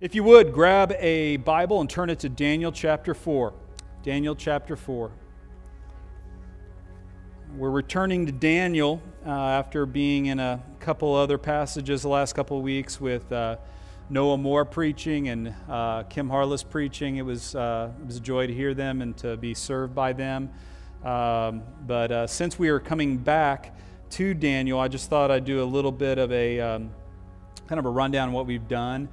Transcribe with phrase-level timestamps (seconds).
[0.00, 3.52] If you would, grab a Bible and turn it to Daniel chapter 4.
[4.02, 5.10] Daniel chapter 4.
[7.54, 12.56] We're returning to Daniel uh, after being in a couple other passages the last couple
[12.56, 13.56] of weeks with uh,
[14.08, 17.16] Noah Moore preaching and uh, Kim Harless preaching.
[17.16, 20.14] It was, uh, it was a joy to hear them and to be served by
[20.14, 20.48] them.
[21.04, 23.76] Um, but uh, since we are coming back
[24.12, 26.90] to Daniel, I just thought I'd do a little bit of a um,
[27.66, 29.10] kind of a rundown of what we've done.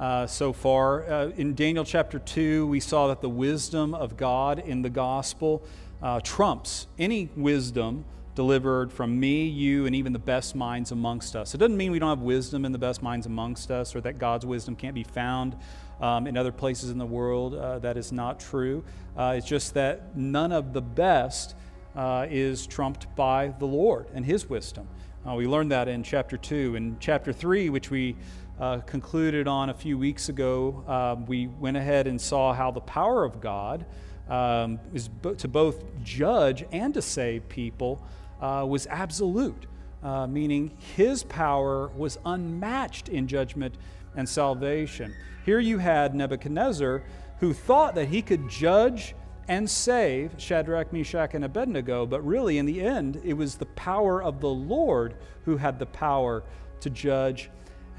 [0.00, 1.04] Uh, so far.
[1.10, 5.62] Uh, in Daniel chapter 2, we saw that the wisdom of God in the gospel
[6.02, 11.54] uh, trumps any wisdom delivered from me, you, and even the best minds amongst us.
[11.54, 14.18] It doesn't mean we don't have wisdom in the best minds amongst us or that
[14.18, 15.54] God's wisdom can't be found
[16.00, 17.54] um, in other places in the world.
[17.54, 18.82] Uh, that is not true.
[19.18, 21.54] Uh, it's just that none of the best
[21.94, 24.88] uh, is trumped by the Lord and His wisdom.
[25.36, 26.74] we learned that in chapter 2.
[26.74, 28.16] In chapter 3, which we
[28.60, 32.80] uh, concluded on a few weeks ago, uh, we went ahead and saw how the
[32.80, 33.86] power of God
[34.28, 38.04] um, is bo- to both judge and to save people
[38.40, 39.66] uh, was absolute,
[40.02, 43.76] uh, meaning his power was unmatched in judgment
[44.14, 45.14] and salvation.
[45.46, 47.02] Here you had Nebuchadnezzar
[47.38, 49.14] who thought that he could judge
[49.48, 54.22] and save Shadrach, Meshach, and Abednego, but really in the end, it was the power
[54.22, 55.14] of the Lord
[55.44, 56.44] who had the power
[56.80, 57.50] to judge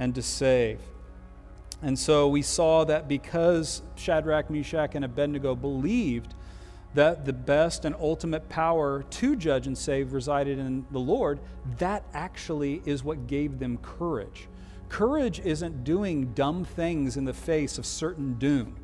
[0.02, 0.80] and to save.
[1.84, 6.34] And so we saw that because Shadrach, Meshach, and Abednego believed
[6.96, 11.40] that the best and ultimate power to judge and save resided in the Lord,
[11.78, 14.48] that actually is what gave them courage.
[14.90, 18.78] Courage isn't doing dumb things in the face of certain doom.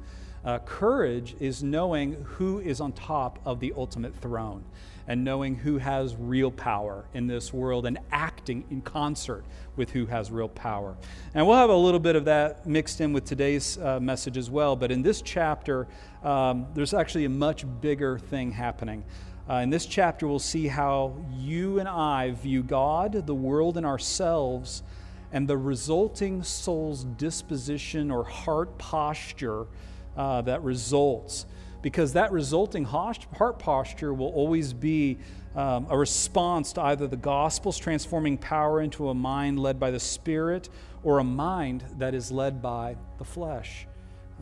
[0.46, 4.64] Uh, courage is knowing who is on top of the ultimate throne
[5.08, 9.44] and knowing who has real power in this world and acting in concert
[9.78, 10.96] with who has real power.
[11.34, 14.50] And we'll have a little bit of that mixed in with today's uh, message as
[14.50, 14.76] well.
[14.76, 15.88] But in this chapter,
[16.24, 19.04] um, there's actually a much bigger thing happening.
[19.50, 23.86] Uh, in this chapter, we'll see how you and I view God, the world, and
[23.86, 24.84] ourselves,
[25.32, 29.68] and the resulting soul's disposition or heart posture
[30.18, 31.46] uh, that results
[31.82, 35.18] because that resulting heart posture will always be
[35.56, 40.00] um, a response to either the gospel's transforming power into a mind led by the
[40.00, 40.70] Spirit
[41.04, 43.88] or a mind that is led by the flesh,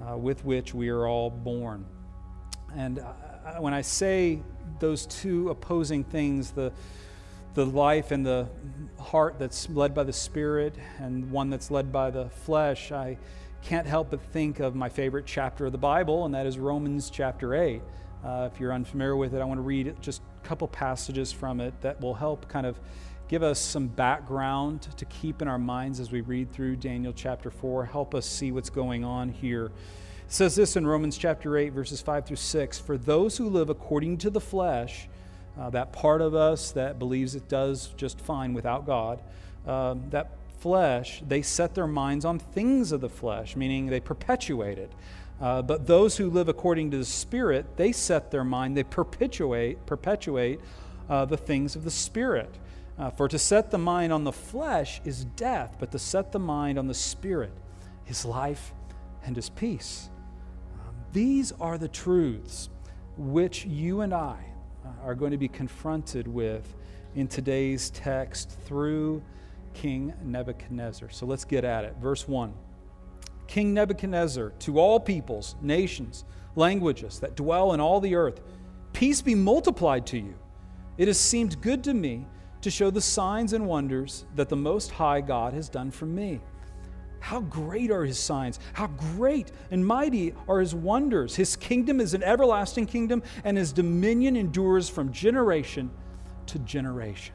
[0.02, 1.86] uh, with which we are all born.
[2.76, 3.14] And uh,
[3.60, 4.42] when I say
[4.80, 6.74] those two opposing things, the
[7.54, 8.50] the life and the
[9.00, 13.18] heart that's led by the Spirit and one that's led by the flesh, I
[13.66, 17.10] can't help but think of my favorite chapter of the Bible, and that is Romans
[17.10, 17.82] chapter 8.
[18.24, 21.60] Uh, if you're unfamiliar with it, I want to read just a couple passages from
[21.60, 22.80] it that will help kind of
[23.28, 27.50] give us some background to keep in our minds as we read through Daniel chapter
[27.50, 29.66] 4, help us see what's going on here.
[29.66, 29.72] It
[30.28, 34.20] says this in Romans chapter 8, verses 5 through 6 For those who live according
[34.20, 35.10] to the flesh,
[35.60, 39.24] uh, that part of us that believes it does just fine without God,
[39.66, 40.30] uh, that
[40.66, 44.92] flesh, they set their minds on things of the flesh, meaning they perpetuate it.
[45.40, 49.86] Uh, but those who live according to the Spirit, they set their mind, they perpetuate,
[49.86, 50.60] perpetuate
[51.08, 52.50] uh, the things of the Spirit.
[52.98, 56.40] Uh, for to set the mind on the flesh is death, but to set the
[56.40, 57.54] mind on the Spirit
[58.08, 58.74] is life
[59.24, 60.10] and is peace.
[60.80, 62.72] Um, these are the truths
[63.18, 64.44] which you and I
[64.84, 66.74] uh, are going to be confronted with
[67.14, 69.22] in today's text through
[69.76, 71.10] King Nebuchadnezzar.
[71.12, 71.96] So let's get at it.
[72.02, 72.54] Verse 1
[73.48, 76.26] King Nebuchadnezzar, to all peoples, nations,
[76.56, 78.42] languages that dwell in all the earth,
[78.94, 80.34] peace be multiplied to you.
[80.98, 82.26] It has seemed good to me
[82.62, 86.42] to show the signs and wonders that the Most High God has done for me.
[87.20, 88.60] How great are his signs!
[88.74, 91.36] How great and mighty are his wonders!
[91.36, 95.92] His kingdom is an everlasting kingdom, and his dominion endures from generation
[96.48, 97.35] to generation.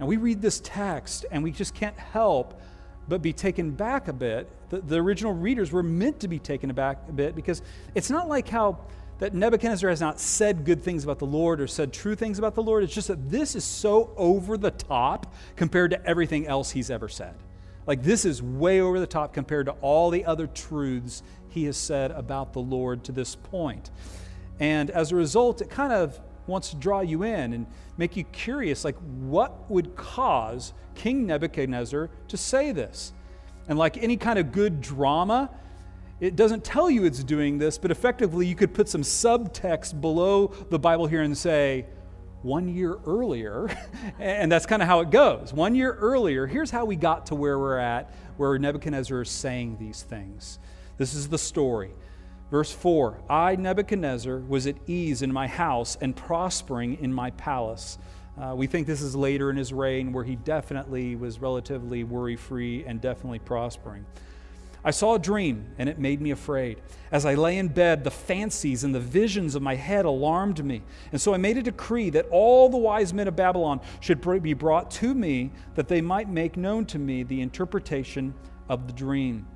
[0.00, 2.60] Now, we read this text and we just can't help
[3.08, 4.48] but be taken back a bit.
[4.70, 7.62] The, the, original readers were meant to be taken aback a bit because
[7.94, 8.78] it's not like how
[9.18, 12.54] that Nebuchadnezzar has not said good things about the Lord or said true things about
[12.54, 12.82] the Lord.
[12.82, 17.08] It's just that this is so over the top compared to everything else he's ever
[17.08, 17.34] said.
[17.86, 21.76] Like, this is way over the top compared to all the other truths he has
[21.76, 23.90] said about the Lord to this point.
[24.60, 27.66] And as a result, it kind of wants to draw you in and
[27.96, 33.12] make you curious like what would cause king nebuchadnezzar to say this
[33.68, 35.50] and like any kind of good drama
[36.20, 40.48] it doesn't tell you it's doing this but effectively you could put some subtext below
[40.70, 41.86] the bible here and say
[42.42, 43.68] one year earlier,
[44.18, 45.52] and that's kind of how it goes.
[45.52, 49.76] One year earlier, here's how we got to where we're at, where Nebuchadnezzar is saying
[49.78, 50.58] these things.
[50.98, 51.92] This is the story.
[52.52, 57.96] Verse 4 I, Nebuchadnezzar, was at ease in my house and prospering in my palace.
[58.38, 62.36] Uh, we think this is later in his reign where he definitely was relatively worry
[62.36, 64.04] free and definitely prospering.
[64.84, 66.82] I saw a dream, and it made me afraid.
[67.10, 70.82] As I lay in bed, the fancies and the visions of my head alarmed me.
[71.10, 74.52] And so I made a decree that all the wise men of Babylon should be
[74.52, 78.34] brought to me, that they might make known to me the interpretation
[78.68, 79.46] of the dream.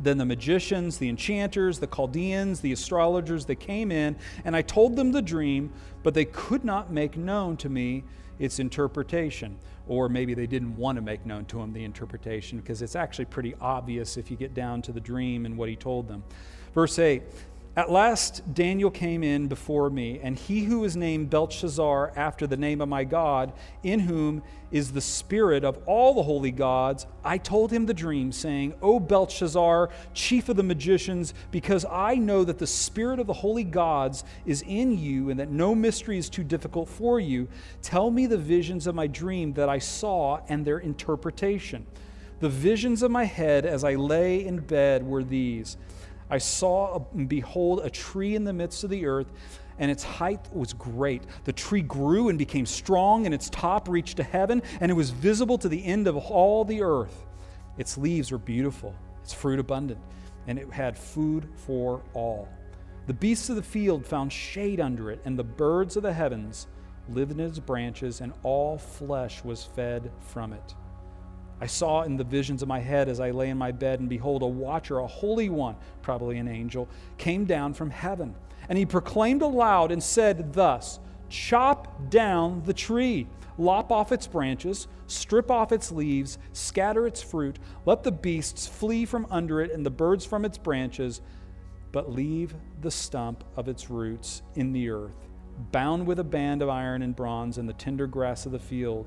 [0.00, 4.96] Then the magicians, the enchanters, the Chaldeans, the astrologers, that came in, and I told
[4.96, 8.04] them the dream, but they could not make known to me
[8.38, 9.56] its interpretation.
[9.86, 13.26] Or maybe they didn't want to make known to him the interpretation because it's actually
[13.26, 16.24] pretty obvious if you get down to the dream and what he told them.
[16.74, 17.22] Verse 8
[17.76, 22.56] at last Daniel came in before me, and he who is named Belteshazzar after the
[22.56, 27.36] name of my God, in whom is the spirit of all the holy gods, I
[27.38, 32.58] told him the dream, saying, O Belteshazzar, chief of the magicians, because I know that
[32.58, 36.44] the spirit of the holy gods is in you, and that no mystery is too
[36.44, 37.48] difficult for you,
[37.82, 41.86] tell me the visions of my dream that I saw and their interpretation.
[42.38, 45.76] The visions of my head as I lay in bed were these.
[46.30, 49.32] I saw and behold a tree in the midst of the earth,
[49.78, 51.22] and its height was great.
[51.44, 55.10] The tree grew and became strong, and its top reached to heaven, and it was
[55.10, 57.24] visible to the end of all the earth.
[57.76, 60.00] Its leaves were beautiful, its fruit abundant,
[60.46, 62.48] and it had food for all.
[63.06, 66.68] The beasts of the field found shade under it, and the birds of the heavens
[67.08, 70.74] lived in its branches, and all flesh was fed from it.
[71.64, 74.06] I saw in the visions of my head as I lay in my bed, and
[74.06, 78.34] behold, a watcher, a holy one, probably an angel, came down from heaven.
[78.68, 81.00] And he proclaimed aloud and said, Thus,
[81.30, 83.26] chop down the tree,
[83.56, 89.06] lop off its branches, strip off its leaves, scatter its fruit, let the beasts flee
[89.06, 91.22] from under it and the birds from its branches,
[91.92, 95.16] but leave the stump of its roots in the earth,
[95.72, 99.06] bound with a band of iron and bronze in the tender grass of the field.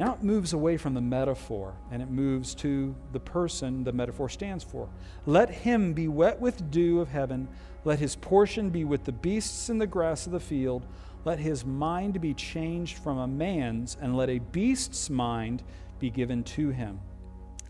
[0.00, 4.30] Now it moves away from the metaphor and it moves to the person the metaphor
[4.30, 4.88] stands for.
[5.26, 7.48] Let him be wet with dew of heaven.
[7.84, 10.86] Let his portion be with the beasts in the grass of the field.
[11.26, 15.62] Let his mind be changed from a man's, and let a beast's mind
[15.98, 16.98] be given to him.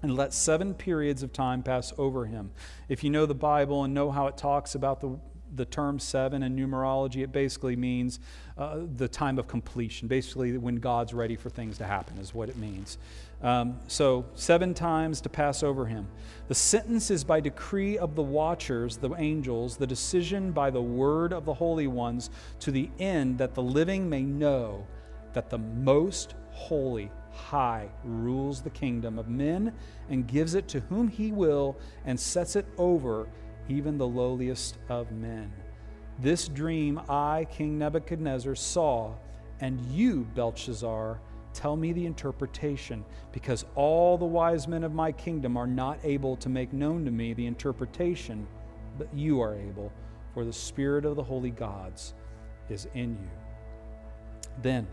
[0.01, 2.53] And let seven periods of time pass over him.
[2.89, 5.19] If you know the Bible and know how it talks about the
[5.55, 8.21] the term seven in numerology, it basically means
[8.57, 12.49] uh, the time of completion, basically when God's ready for things to happen, is what
[12.49, 12.99] it means.
[13.43, 16.07] Um, so, seven times to pass over him.
[16.49, 21.33] The sentence is by decree of the watchers, the angels, the decision by the word
[21.33, 22.31] of the holy ones,
[22.61, 24.87] to the end that the living may know
[25.33, 29.73] that the most holy high rules the kingdom of men
[30.11, 33.29] and gives it to whom he will and sets it over
[33.71, 35.53] even the lowliest of men.
[36.19, 39.15] This dream I, King Nebuchadnezzar, saw,
[39.61, 41.21] and you, Belteshazzar,
[41.55, 46.37] tell me the interpretation, because all the wise men of my kingdom are not able
[46.37, 48.47] to make known to me the interpretation,
[48.99, 49.93] but you are able,
[50.35, 52.15] for the Spirit of the holy gods
[52.69, 53.31] is in you.
[54.63, 54.87] Then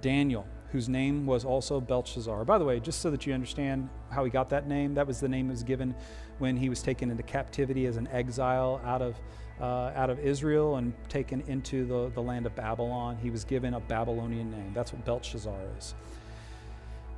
[0.00, 2.44] Daniel, whose name was also Belteshazzar.
[2.44, 5.20] By the way, just so that you understand how he got that name, that was
[5.20, 5.94] the name that was given
[6.38, 9.16] when he was taken into captivity as an exile out of,
[9.60, 13.18] uh, out of Israel and taken into the, the land of Babylon.
[13.20, 14.72] He was given a Babylonian name.
[14.72, 15.94] That's what Belteshazzar is.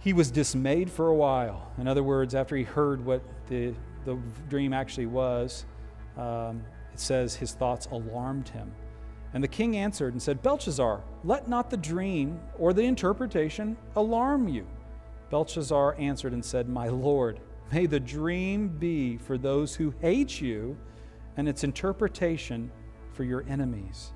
[0.01, 1.71] He was dismayed for a while.
[1.79, 3.75] In other words, after he heard what the,
[4.05, 5.65] the dream actually was,
[6.17, 6.63] um,
[6.93, 8.73] it says his thoughts alarmed him.
[9.35, 14.49] And the king answered and said, Belteshazzar, let not the dream or the interpretation alarm
[14.49, 14.67] you.
[15.31, 17.41] Belteshazzar answered and said, My lord,
[17.73, 20.77] May the dream be for those who hate you
[21.39, 22.71] and its interpretation
[23.15, 24.13] for your enemies.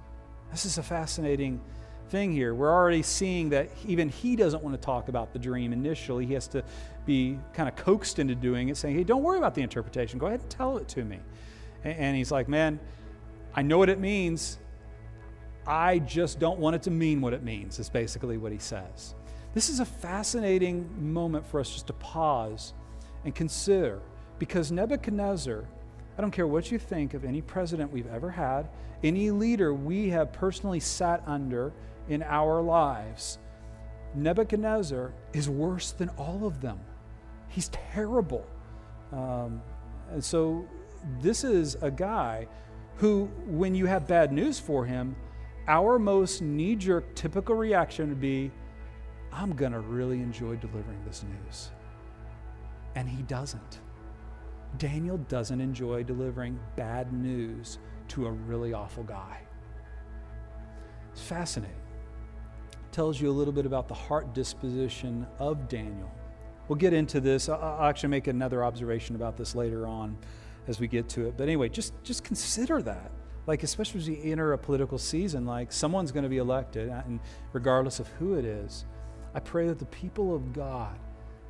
[0.51, 1.63] This is a fascinating
[2.11, 2.55] thing here.
[2.55, 6.27] We're already seeing that even he doesn't want to talk about the dream initially.
[6.27, 6.63] He has to
[7.07, 10.19] be kind of coaxed into doing it, saying, Hey, don't worry about the interpretation.
[10.19, 11.19] Go ahead and tell it to me.
[11.83, 12.79] And he's like, Man,
[13.55, 14.59] I know what it means.
[15.67, 19.15] I just don't want it to mean what it means, is basically what he says.
[19.55, 22.75] This is a fascinating moment for us just to pause
[23.25, 24.01] and consider
[24.39, 25.65] because Nebuchadnezzar,
[26.17, 28.69] I don't care what you think of any president we've ever had,
[29.03, 31.73] any leader we have personally sat under
[32.09, 33.39] in our lives,
[34.15, 36.79] Nebuchadnezzar is worse than all of them.
[37.49, 38.47] He's terrible.
[39.13, 39.63] Um,
[40.11, 40.67] and so,
[41.21, 42.49] this is a guy
[42.97, 45.15] who, when you have bad news for him,
[45.69, 48.51] our most knee jerk, typical reaction would be,
[49.33, 51.71] I'm going to really enjoy delivering this news.
[52.95, 53.81] And he doesn't.
[54.79, 59.41] Daniel doesn't enjoy delivering bad news to a really awful guy.
[61.13, 61.77] It's fascinating.
[62.73, 66.11] It tells you a little bit about the heart disposition of Daniel.
[66.69, 67.49] We'll get into this.
[67.49, 70.17] I'll actually make another observation about this later on
[70.67, 71.37] as we get to it.
[71.37, 73.11] But anyway, just, just consider that.
[73.47, 77.03] Like, especially as you enter a political season, like someone's going to be elected, uh,
[77.07, 77.21] and
[77.53, 78.85] regardless of who it is,
[79.35, 80.99] I pray that the people of God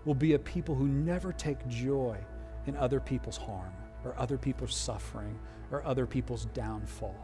[0.05, 2.19] will be a people who never take joy
[2.67, 3.73] in other people's harm
[4.05, 5.39] or other people's suffering
[5.71, 7.17] or other people's downfall.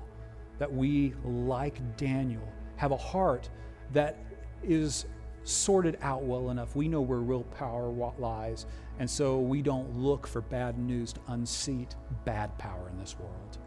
[0.59, 3.51] That we, like Daniel, have a heart
[3.93, 4.19] that
[4.63, 5.07] is
[5.45, 6.77] sorted out well enough.
[6.77, 7.89] We know where real power
[8.19, 8.67] lies,
[8.99, 13.59] and so we don't look for bad news to unseat bad power in this world.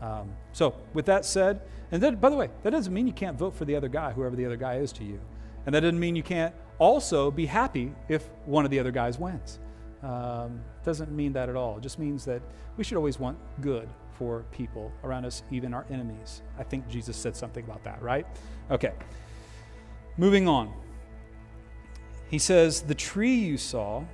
[0.00, 1.60] Um, so, with that said,
[1.92, 4.36] and by the way, that doesn't mean you can't vote for the other guy, whoever
[4.36, 5.20] the other guy is to you.
[5.66, 9.18] And that doesn't mean you can't also be happy if one of the other guys
[9.18, 9.58] wins.
[10.02, 11.76] Um, doesn't mean that at all.
[11.76, 12.40] It just means that
[12.76, 16.42] we should always want good for people around us, even our enemies.
[16.58, 18.26] I think Jesus said something about that, right?
[18.70, 18.92] Okay.
[20.16, 20.72] Moving on.
[22.30, 24.04] He says, The tree you saw,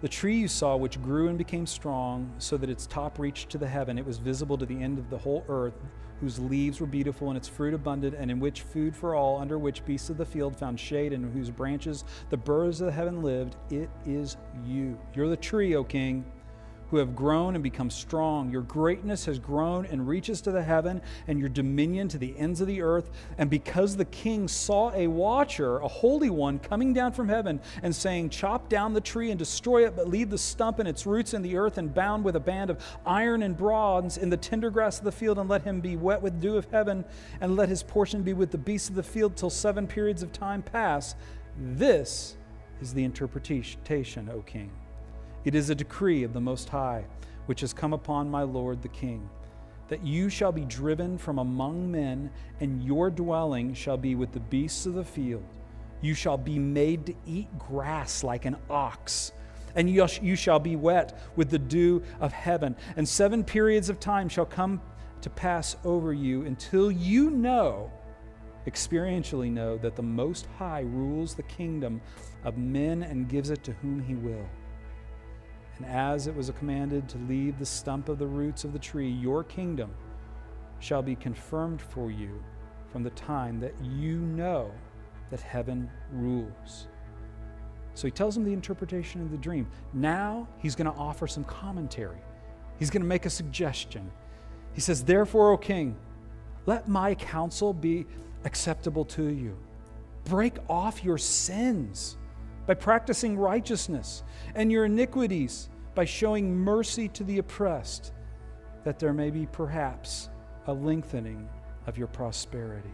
[0.00, 3.58] the tree you saw, which grew and became strong, so that its top reached to
[3.58, 5.74] the heaven, it was visible to the end of the whole earth,
[6.20, 9.58] whose leaves were beautiful and its fruit abundant, and in which food for all, under
[9.58, 12.92] which beasts of the field found shade, and in whose branches the birds of the
[12.92, 14.98] heaven lived, it is you.
[15.14, 16.24] You're the tree, O king
[16.90, 18.50] who have grown and become strong.
[18.50, 22.60] Your greatness has grown and reaches to the heaven, and your dominion to the ends
[22.60, 23.10] of the earth.
[23.36, 27.94] And because the king saw a watcher, a holy one, coming down from heaven and
[27.94, 31.34] saying, Chop down the tree and destroy it, but leave the stump and its roots
[31.34, 34.70] in the earth, and bound with a band of iron and bronze in the tender
[34.70, 37.04] grass of the field, and let him be wet with dew of heaven,
[37.40, 40.32] and let his portion be with the beasts of the field till seven periods of
[40.32, 41.14] time pass.
[41.58, 42.36] This
[42.80, 44.70] is the interpretation, O king.
[45.44, 47.04] It is a decree of the Most High,
[47.46, 49.28] which has come upon my Lord the King,
[49.88, 52.30] that you shall be driven from among men,
[52.60, 55.44] and your dwelling shall be with the beasts of the field.
[56.00, 59.32] You shall be made to eat grass like an ox,
[59.74, 62.76] and you shall be wet with the dew of heaven.
[62.96, 64.80] And seven periods of time shall come
[65.20, 67.90] to pass over you until you know,
[68.66, 72.00] experientially know, that the Most High rules the kingdom
[72.44, 74.46] of men and gives it to whom he will.
[75.78, 79.08] And as it was commanded to leave the stump of the roots of the tree,
[79.08, 79.90] your kingdom
[80.80, 82.42] shall be confirmed for you
[82.90, 84.70] from the time that you know
[85.30, 86.88] that heaven rules.
[87.94, 89.68] So he tells him the interpretation of the dream.
[89.92, 92.20] Now he's going to offer some commentary.
[92.78, 94.10] He's going to make a suggestion.
[94.72, 95.96] He says, Therefore, O king,
[96.66, 98.06] let my counsel be
[98.44, 99.56] acceptable to you.
[100.24, 102.16] Break off your sins
[102.68, 104.22] by practicing righteousness,
[104.54, 108.12] and your iniquities by showing mercy to the oppressed,
[108.84, 110.28] that there may be perhaps
[110.66, 111.48] a lengthening
[111.86, 112.92] of your prosperity.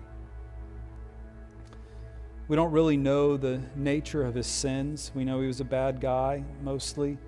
[2.47, 5.11] We don't really know the nature of his sins.
[5.13, 7.19] We know he was a bad guy, mostly.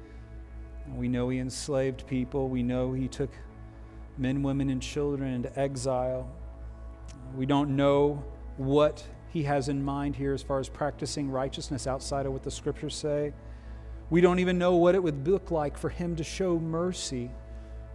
[0.94, 2.48] We know he enslaved people.
[2.48, 3.30] We know he took
[4.18, 6.30] men, women, and children into exile.
[7.34, 8.24] We don't know
[8.56, 9.04] what
[9.36, 12.94] he has in mind here as far as practicing righteousness outside of what the scriptures
[12.94, 13.34] say.
[14.08, 17.30] We don't even know what it would look like for him to show mercy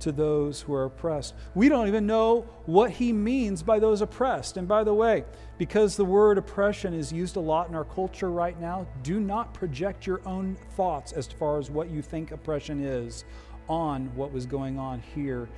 [0.01, 1.33] to those who are oppressed.
[1.55, 4.57] We don't even know what he means by those oppressed.
[4.57, 5.23] And by the way,
[5.57, 9.51] because the word oppression is used a lot in our culture right now, do not
[9.51, 13.25] project your own thoughts as far as what you think oppression is
[13.67, 15.49] on what was going on here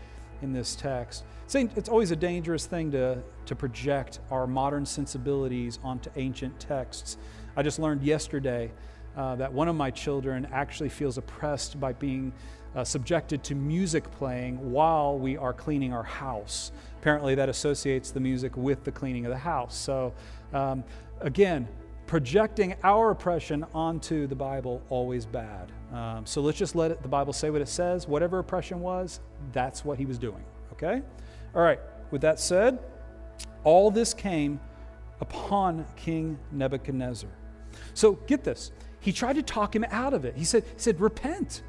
[0.43, 1.23] in this text.
[1.53, 7.17] It's always a dangerous thing to, to project our modern sensibilities onto ancient texts.
[7.55, 8.71] I just learned yesterday
[9.15, 12.33] uh, that one of my children actually feels oppressed by being
[12.75, 16.71] uh, subjected to music playing while we are cleaning our house.
[16.99, 19.75] Apparently, that associates the music with the cleaning of the house.
[19.75, 20.13] So,
[20.53, 20.83] um,
[21.21, 21.67] again,
[22.07, 25.71] projecting our oppression onto the Bible always bad.
[25.93, 28.07] Um, so let's just let it, the Bible say what it says.
[28.07, 29.19] Whatever oppression was,
[29.51, 30.43] that's what he was doing.
[30.73, 31.01] Okay?
[31.55, 32.79] All right, with that said,
[33.63, 34.59] all this came
[35.21, 37.29] upon King Nebuchadnezzar.
[37.93, 38.71] So get this.
[38.99, 40.35] He tried to talk him out of it.
[40.35, 41.61] He said, he said repent.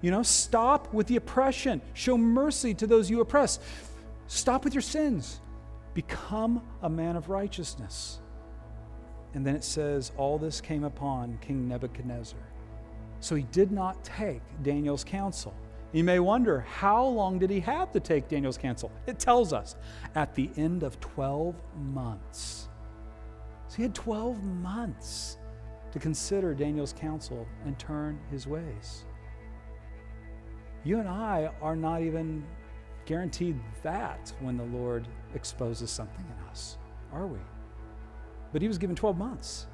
[0.00, 1.80] You know, stop with the oppression.
[1.94, 3.58] Show mercy to those you oppress.
[4.28, 5.40] Stop with your sins.
[5.94, 8.20] Become a man of righteousness.
[9.32, 12.38] And then it says, all this came upon King Nebuchadnezzar.
[13.24, 15.54] So he did not take Daniel's counsel.
[15.92, 18.92] You may wonder, how long did he have to take Daniel's counsel?
[19.06, 19.76] It tells us
[20.14, 21.54] at the end of 12
[21.94, 22.68] months.
[23.68, 25.38] So he had 12 months
[25.90, 29.06] to consider Daniel's counsel and turn his ways.
[30.84, 32.44] You and I are not even
[33.06, 36.76] guaranteed that when the Lord exposes something in us,
[37.10, 37.38] are we?
[38.52, 39.66] But he was given 12 months.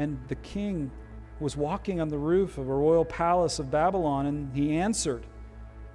[0.00, 0.90] And the king
[1.40, 5.24] was walking on the roof of a royal palace of Babylon and he answered.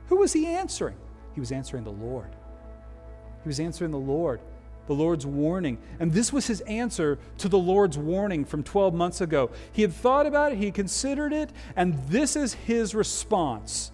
[0.08, 0.96] Who was he answering?
[1.34, 2.36] He was answering the Lord.
[3.44, 4.40] He was answering the Lord,
[4.88, 5.78] the Lord's warning.
[6.00, 9.52] And this was his answer to the Lord's warning from 12 months ago.
[9.72, 13.92] He had thought about it, he considered it, and this is his response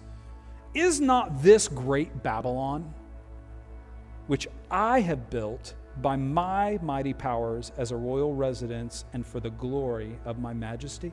[0.72, 2.94] Is not this great Babylon,
[4.28, 9.50] which I have built by my mighty powers as a royal residence and for the
[9.50, 11.12] glory of my majesty?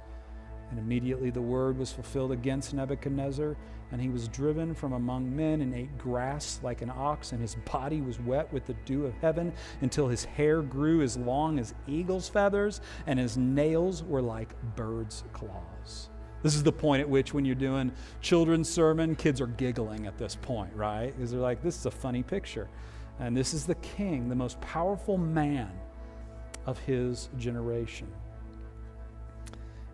[0.71, 3.55] And immediately the word was fulfilled against Nebuchadnezzar,
[3.91, 7.55] and he was driven from among men and ate grass like an ox, and his
[7.69, 9.51] body was wet with the dew of heaven
[9.81, 15.25] until his hair grew as long as eagle's feathers, and his nails were like birds'
[15.33, 16.09] claws.
[16.41, 20.17] This is the point at which, when you're doing children's sermon, kids are giggling at
[20.17, 21.13] this point, right?
[21.15, 22.67] Because they're like, this is a funny picture.
[23.19, 25.69] And this is the king, the most powerful man
[26.65, 28.07] of his generation.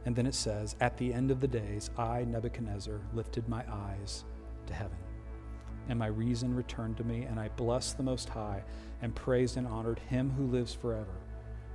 [0.08, 4.24] And then it says, At the end of the days, I, Nebuchadnezzar, lifted my eyes
[4.68, 4.98] to heaven,
[5.90, 8.64] and my reason returned to me, and I blessed the Most High,
[9.02, 11.12] and praised and honored him who lives forever.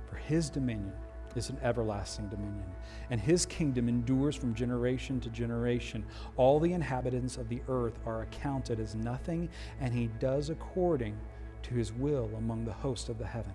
[0.09, 0.93] For his dominion
[1.35, 2.65] is an everlasting dominion,
[3.11, 6.03] and his kingdom endures from generation to generation.
[6.35, 9.47] All the inhabitants of the earth are accounted as nothing,
[9.79, 11.15] and he does according
[11.61, 13.53] to his will among the host of the heaven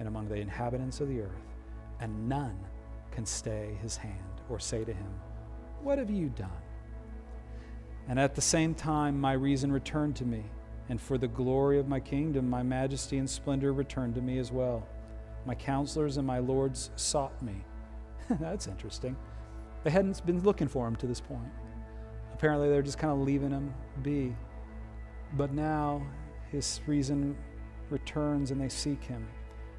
[0.00, 1.46] and among the inhabitants of the earth,
[2.00, 2.58] and none
[3.12, 5.14] can stay his hand or say to him,
[5.82, 6.50] What have you done?
[8.08, 10.44] And at the same time, my reason returned to me,
[10.88, 14.50] and for the glory of my kingdom, my majesty and splendor returned to me as
[14.50, 14.86] well.
[15.46, 17.64] My counselors and my lords sought me.
[18.40, 19.16] That's interesting.
[19.84, 21.52] They hadn't been looking for him to this point.
[22.32, 23.72] Apparently, they're just kind of leaving him
[24.02, 24.34] be.
[25.34, 26.02] But now
[26.50, 27.36] his reason
[27.90, 29.26] returns and they seek him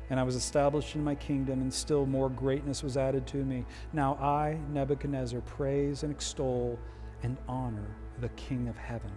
[0.09, 3.65] and I was established in my kingdom, and still more greatness was added to me.
[3.93, 6.77] Now I, Nebuchadnezzar, praise and extol
[7.23, 9.11] and honor the King of heaven.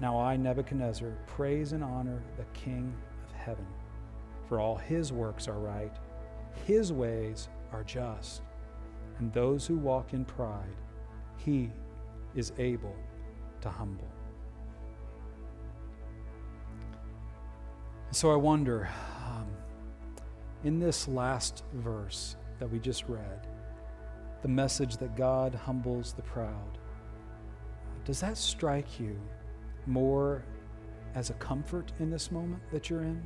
[0.00, 2.94] Now I, Nebuchadnezzar, praise and honor the King
[3.26, 3.66] of heaven.
[4.48, 5.92] For all his works are right,
[6.66, 8.42] his ways are just,
[9.18, 10.76] and those who walk in pride,
[11.36, 11.70] he
[12.34, 12.94] is able
[13.60, 14.08] to humble.
[18.10, 18.88] So I wonder
[20.64, 23.46] in this last verse that we just read,
[24.42, 26.78] the message that God humbles the proud,
[28.04, 29.18] does that strike you
[29.86, 30.44] more
[31.14, 33.22] as a comfort in this moment that you're in?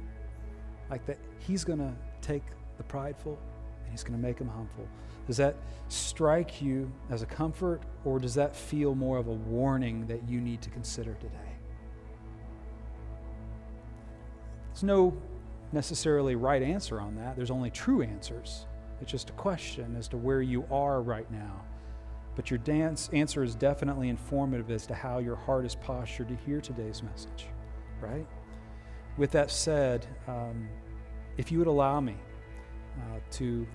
[0.90, 2.42] Like that He's going to take
[2.76, 3.38] the prideful
[3.82, 4.88] and He's going to make them humble.
[5.26, 5.56] Does that
[5.88, 10.40] strike you as a comfort, or does that feel more of a warning that you
[10.40, 11.36] need to consider today?
[14.68, 15.14] There's no
[15.72, 17.36] necessarily right answer on that.
[17.36, 18.66] There's only true answers.
[19.00, 21.62] It's just a question as to where you are right now.
[22.36, 26.36] But your dance answer is definitely informative as to how your heart is postured to
[26.36, 27.46] hear today's message,
[28.00, 28.26] right?
[29.16, 30.68] With that said, um,
[31.36, 32.16] if you would allow me
[32.96, 33.66] uh, to,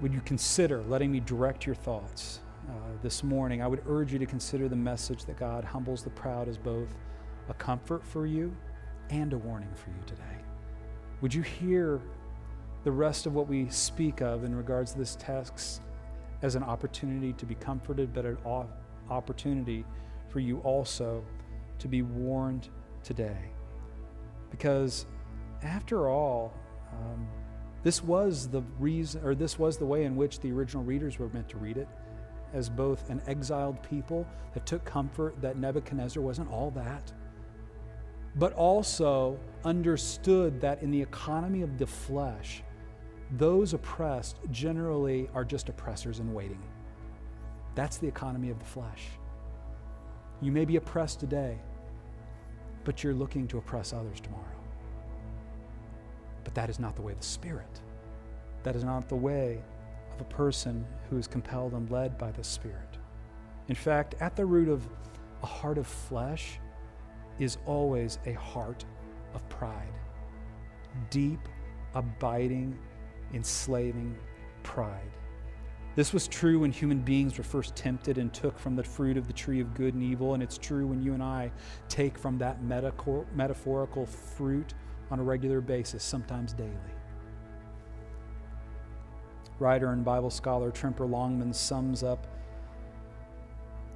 [0.00, 2.72] would you consider letting me direct your thoughts uh,
[3.02, 3.62] this morning?
[3.62, 6.88] I would urge you to consider the message that God humbles the proud as both
[7.48, 8.54] a comfort for you
[9.10, 10.22] and a warning for you today.
[11.20, 12.00] Would you hear
[12.84, 15.82] the rest of what we speak of in regards to this text
[16.42, 18.38] as an opportunity to be comforted, but an
[19.10, 19.84] opportunity
[20.28, 21.24] for you also
[21.78, 22.68] to be warned
[23.02, 23.50] today?
[24.50, 25.06] Because
[25.62, 26.52] after all,
[26.92, 27.26] um,
[27.82, 31.28] this was the reason, or this was the way in which the original readers were
[31.30, 31.88] meant to read it,
[32.52, 37.12] as both an exiled people that took comfort that Nebuchadnezzar wasn't all that
[38.38, 42.62] but also understood that in the economy of the flesh,
[43.32, 46.62] those oppressed generally are just oppressors in waiting.
[47.74, 49.04] That's the economy of the flesh.
[50.40, 51.58] You may be oppressed today,
[52.84, 54.44] but you're looking to oppress others tomorrow.
[56.44, 57.80] But that is not the way of the Spirit.
[58.62, 59.62] That is not the way
[60.14, 62.98] of a person who is compelled and led by the Spirit.
[63.68, 64.86] In fact, at the root of
[65.42, 66.60] a heart of flesh
[67.38, 68.84] is always a heart
[69.34, 69.92] of pride.
[71.10, 71.40] Deep,
[71.94, 72.78] abiding,
[73.34, 74.16] enslaving
[74.62, 75.10] pride.
[75.94, 79.26] This was true when human beings were first tempted and took from the fruit of
[79.26, 81.50] the tree of good and evil, and it's true when you and I
[81.88, 84.74] take from that metaphorical fruit
[85.10, 86.70] on a regular basis, sometimes daily.
[89.58, 92.26] Writer and Bible scholar Tremper Longman sums up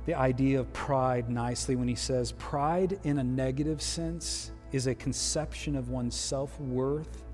[0.06, 4.94] the idea of pride nicely when he says, Pride in a negative sense is a
[4.94, 7.24] conception of one's self worth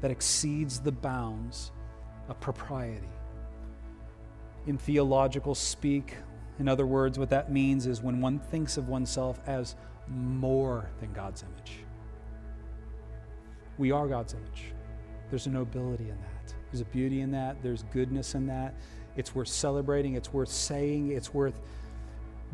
[0.00, 1.72] that exceeds the bounds
[2.28, 3.08] of propriety
[4.66, 6.14] in theological speak.
[6.58, 9.76] In other words, what that means is when one thinks of oneself as
[10.08, 11.78] more than God's image.
[13.78, 14.72] We are God's image.
[15.30, 16.54] There's a nobility in that.
[16.70, 17.62] There's a beauty in that.
[17.62, 18.74] There's goodness in that.
[19.16, 20.14] It's worth celebrating.
[20.14, 21.12] It's worth saying.
[21.12, 21.60] It's worth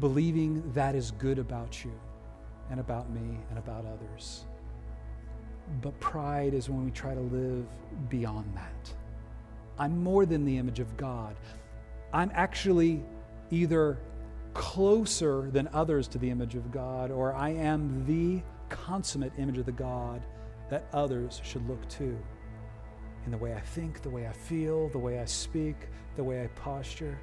[0.01, 1.93] believing that is good about you
[2.71, 4.45] and about me and about others.
[5.81, 7.67] But pride is when we try to live
[8.09, 8.95] beyond that.
[9.79, 11.37] I'm more than the image of God.
[12.13, 13.03] I'm actually
[13.51, 13.99] either
[14.55, 19.67] closer than others to the image of God, or I am the consummate image of
[19.67, 20.23] the God
[20.69, 22.19] that others should look to
[23.25, 25.77] in the way I think, the way I feel, the way I speak,
[26.17, 27.19] the way I posture.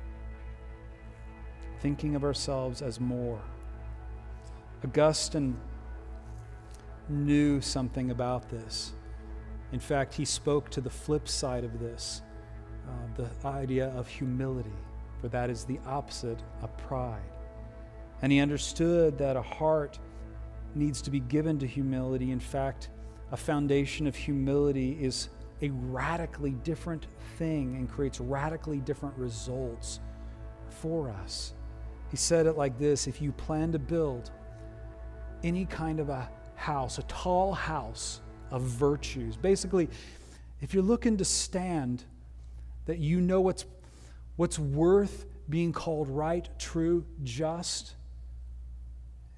[1.81, 3.41] Thinking of ourselves as more.
[4.83, 5.57] Augustine
[7.07, 8.93] knew something about this.
[9.71, 12.21] In fact, he spoke to the flip side of this
[12.89, 14.73] uh, the idea of humility,
[15.21, 17.21] for that is the opposite of pride.
[18.21, 19.99] And he understood that a heart
[20.75, 22.31] needs to be given to humility.
[22.31, 22.89] In fact,
[23.31, 25.29] a foundation of humility is
[25.61, 29.99] a radically different thing and creates radically different results
[30.69, 31.53] for us.
[32.09, 34.31] He said it like this if you plan to build
[35.43, 39.89] any kind of a house, a tall house of virtues, basically,
[40.61, 42.03] if you're looking to stand
[42.85, 43.65] that you know what's,
[44.35, 47.95] what's worth being called right, true, just.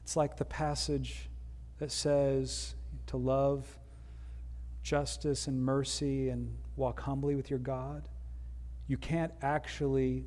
[0.04, 1.30] It's like the passage
[1.80, 2.76] that says
[3.08, 3.66] to love
[4.84, 8.08] justice and mercy and walk humbly with your God.
[8.88, 10.26] You can't actually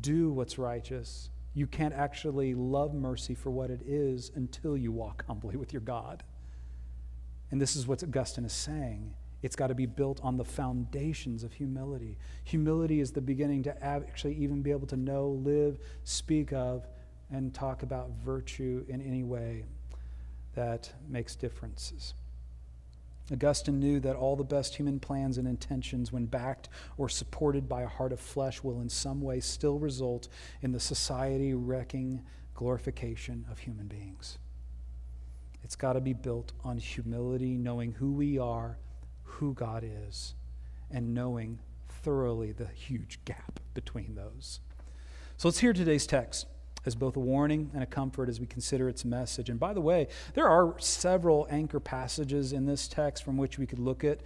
[0.00, 1.30] do what's righteous.
[1.54, 5.82] You can't actually love mercy for what it is until you walk humbly with your
[5.82, 6.22] God.
[7.50, 9.14] And this is what Augustine is saying.
[9.42, 12.18] It's got to be built on the foundations of humility.
[12.44, 16.86] Humility is the beginning to actually even be able to know, live, speak of,
[17.30, 19.64] and talk about virtue in any way
[20.54, 22.14] that makes differences.
[23.32, 27.82] Augustine knew that all the best human plans and intentions, when backed or supported by
[27.82, 30.28] a heart of flesh, will in some way still result
[30.62, 32.22] in the society wrecking
[32.54, 34.38] glorification of human beings.
[35.62, 38.78] It's got to be built on humility, knowing who we are
[39.30, 40.34] who God is
[40.90, 44.60] and knowing thoroughly the huge gap between those.
[45.36, 46.46] So let's hear today's text
[46.86, 49.50] as both a warning and a comfort as we consider its message.
[49.50, 53.66] And by the way, there are several anchor passages in this text from which we
[53.66, 54.20] could look at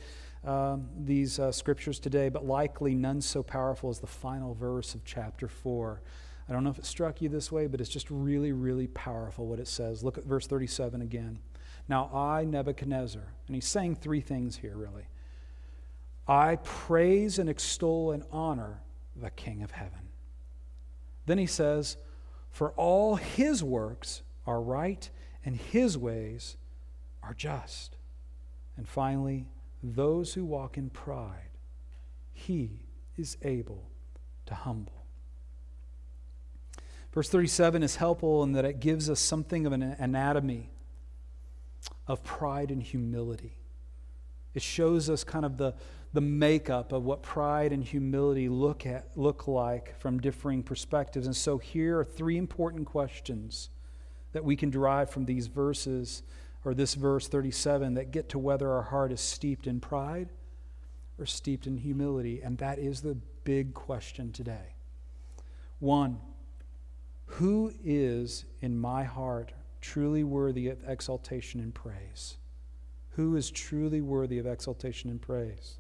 [0.45, 5.05] um, these uh, scriptures today, but likely none so powerful as the final verse of
[5.05, 6.03] chapter 4.
[6.49, 9.47] I don't know if it struck you this way, but it's just really, really powerful
[9.47, 10.05] what it says.
[10.05, 11.39] Look at verse 37 again.
[11.89, 15.07] Now I, Nebuchadnezzar, and he's saying three things here, really.
[16.27, 18.81] I praise and extol and honor
[19.17, 20.09] the King of heaven.
[21.27, 21.97] Then he says,
[22.55, 25.11] For all his works are right
[25.45, 26.57] and his ways
[27.21, 27.97] are just.
[28.77, 29.49] And finally,
[29.83, 31.59] those who walk in pride,
[32.33, 32.87] he
[33.17, 33.91] is able
[34.47, 35.05] to humble.
[37.13, 40.71] Verse 37 is helpful in that it gives us something of an anatomy
[42.07, 43.59] of pride and humility.
[44.55, 45.75] It shows us kind of the,
[46.15, 51.27] the makeup of what pride and humility look, at, look like from differing perspectives.
[51.27, 53.69] And so here are three important questions
[54.31, 56.23] that we can derive from these verses,
[56.65, 60.29] or this verse 37, that get to whether our heart is steeped in pride
[61.19, 62.41] or steeped in humility.
[62.43, 64.77] And that is the big question today.
[65.81, 66.21] One,
[67.27, 69.51] who is in my heart
[69.81, 72.37] truly worthy of exaltation and praise?
[73.11, 75.79] Who is truly worthy of exaltation and praise?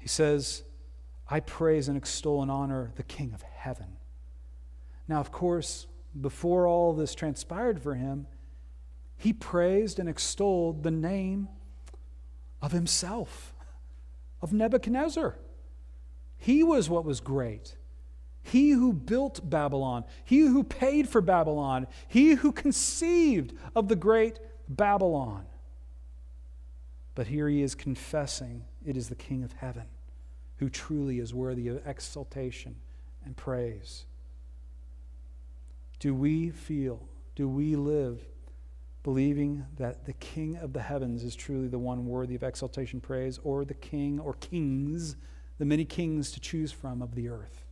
[0.00, 0.64] He says,
[1.28, 3.98] I praise and extol and honor the King of heaven.
[5.06, 5.86] Now, of course,
[6.18, 8.26] before all this transpired for him,
[9.16, 11.48] he praised and extolled the name
[12.62, 13.54] of himself,
[14.40, 15.36] of Nebuchadnezzar.
[16.38, 17.76] He was what was great.
[18.42, 24.40] He who built Babylon, he who paid for Babylon, he who conceived of the great
[24.66, 25.44] Babylon.
[27.14, 29.86] But here he is confessing it is the King of heaven
[30.56, 32.76] who truly is worthy of exaltation
[33.24, 34.04] and praise.
[35.98, 38.20] Do we feel, do we live
[39.02, 43.38] believing that the King of the heavens is truly the one worthy of exaltation, praise,
[43.42, 45.16] or the King or kings,
[45.58, 47.64] the many kings to choose from of the earth?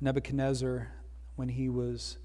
[0.00, 0.88] Nebuchadnezzar,
[1.36, 2.18] when he was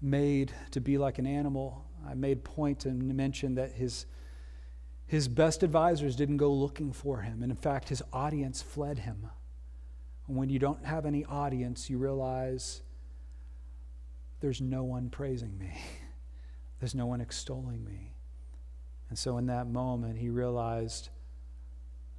[0.00, 4.06] made to be like an animal, I made point to mention that his,
[5.12, 7.42] his best advisors didn't go looking for him.
[7.42, 9.26] And in fact, his audience fled him.
[10.26, 12.80] And when you don't have any audience, you realize
[14.40, 15.78] there's no one praising me,
[16.80, 18.14] there's no one extolling me.
[19.10, 21.10] And so in that moment, he realized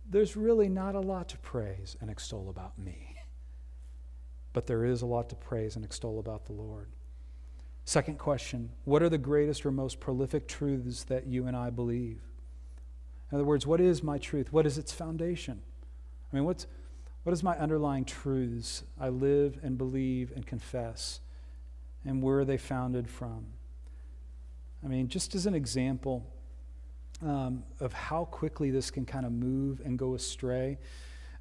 [0.08, 3.16] there's really not a lot to praise and extol about me
[4.54, 6.90] but there is a lot to praise and extol about the Lord.
[7.86, 12.22] Second question What are the greatest or most prolific truths that you and I believe?
[13.34, 14.54] In other words, what is my truth?
[14.54, 15.60] What is its foundation?
[16.32, 16.68] I mean, what's,
[17.24, 21.20] what is my underlying truths I live and believe and confess?
[22.06, 23.48] And where are they founded from?
[24.86, 26.32] I mean, just as an example
[27.24, 30.78] um, of how quickly this can kind of move and go astray,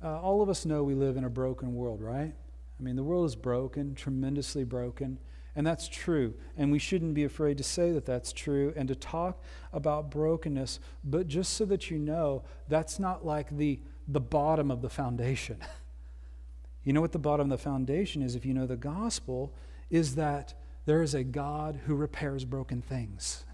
[0.03, 2.33] uh, all of us know we live in a broken world, right?
[2.33, 5.19] I mean, the world is broken, tremendously broken,
[5.55, 6.35] and that's true.
[6.57, 10.81] And we shouldn't be afraid to say that that's true and to talk about brokenness,
[11.05, 15.59] but just so that you know, that's not like the, the bottom of the foundation.
[16.85, 19.53] you know what the bottom of the foundation is if you know the gospel?
[19.91, 23.45] Is that there is a God who repairs broken things.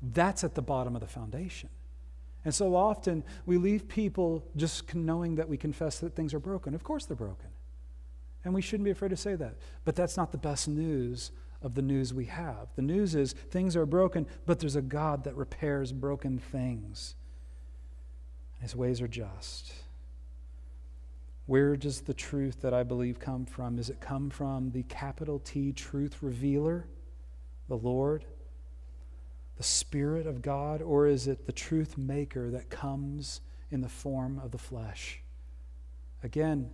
[0.00, 1.68] That's at the bottom of the foundation.
[2.44, 6.74] And so often we leave people just knowing that we confess that things are broken.
[6.74, 7.48] Of course they're broken.
[8.44, 9.56] And we shouldn't be afraid to say that.
[9.84, 12.68] But that's not the best news of the news we have.
[12.76, 17.14] The news is things are broken, but there's a God that repairs broken things.
[18.60, 19.72] His ways are just.
[21.46, 23.76] Where does the truth that I believe come from?
[23.76, 26.86] Does it come from the capital T truth revealer,
[27.68, 28.24] the Lord,
[29.56, 34.40] the Spirit of God, or is it the truth maker that comes in the form
[34.44, 35.22] of the flesh?
[36.22, 36.70] Again,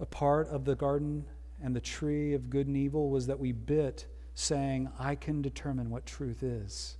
[0.00, 1.24] a part of the garden
[1.62, 5.90] and the tree of good and evil was that we bit saying, I can determine
[5.90, 6.98] what truth is.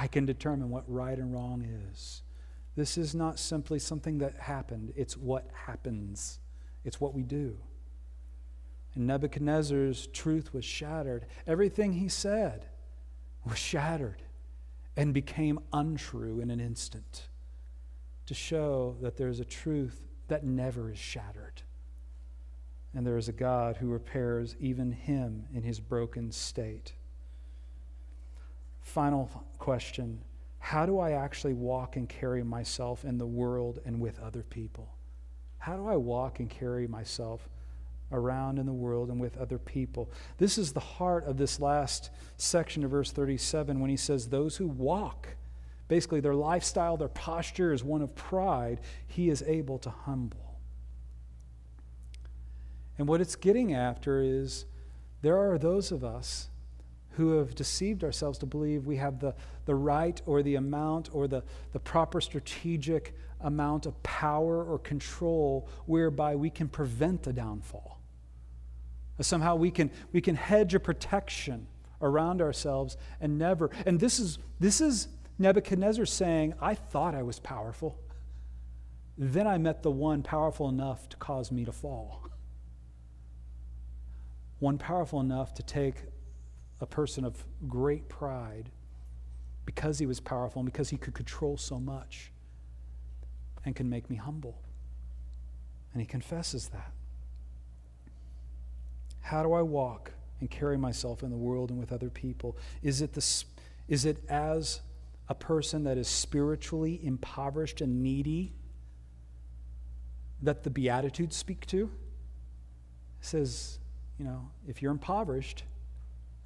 [0.00, 2.22] I can determine what right and wrong is.
[2.76, 6.40] This is not simply something that happened, it's what happens,
[6.84, 7.56] it's what we do.
[8.94, 11.26] And Nebuchadnezzar's truth was shattered.
[11.46, 12.66] Everything he said
[13.44, 14.22] was shattered
[14.96, 17.28] and became untrue in an instant
[18.26, 21.62] to show that there's a truth that never is shattered
[22.94, 26.92] and there is a God who repairs even him in his broken state.
[28.80, 30.20] Final question
[30.58, 34.88] How do I actually walk and carry myself in the world and with other people?
[35.58, 37.48] How do I walk and carry myself
[38.12, 40.10] around in the world and with other people?
[40.36, 44.56] This is the heart of this last section of verse 37 when he says, Those
[44.58, 45.28] who walk,
[45.88, 50.43] basically their lifestyle, their posture is one of pride, he is able to humble.
[52.98, 54.66] And what it's getting after is
[55.22, 56.48] there are those of us
[57.16, 59.34] who have deceived ourselves to believe we have the,
[59.66, 65.68] the right or the amount or the, the proper strategic amount of power or control
[65.86, 68.00] whereby we can prevent the downfall.
[69.20, 71.68] Somehow we can, we can hedge a protection
[72.02, 73.70] around ourselves and never.
[73.86, 75.06] And this is, this is
[75.38, 77.96] Nebuchadnezzar saying, I thought I was powerful.
[79.16, 82.23] Then I met the one powerful enough to cause me to fall
[84.64, 85.96] one powerful enough to take
[86.80, 88.70] a person of great pride
[89.66, 92.32] because he was powerful and because he could control so much
[93.66, 94.62] and can make me humble.
[95.92, 96.92] And he confesses that.
[99.20, 102.56] How do I walk and carry myself in the world and with other people?
[102.82, 103.44] Is it, the,
[103.86, 104.80] is it as
[105.28, 108.54] a person that is spiritually impoverished and needy
[110.40, 111.90] that the Beatitudes speak to?
[113.20, 113.78] It says,
[114.18, 115.64] you know, if you're impoverished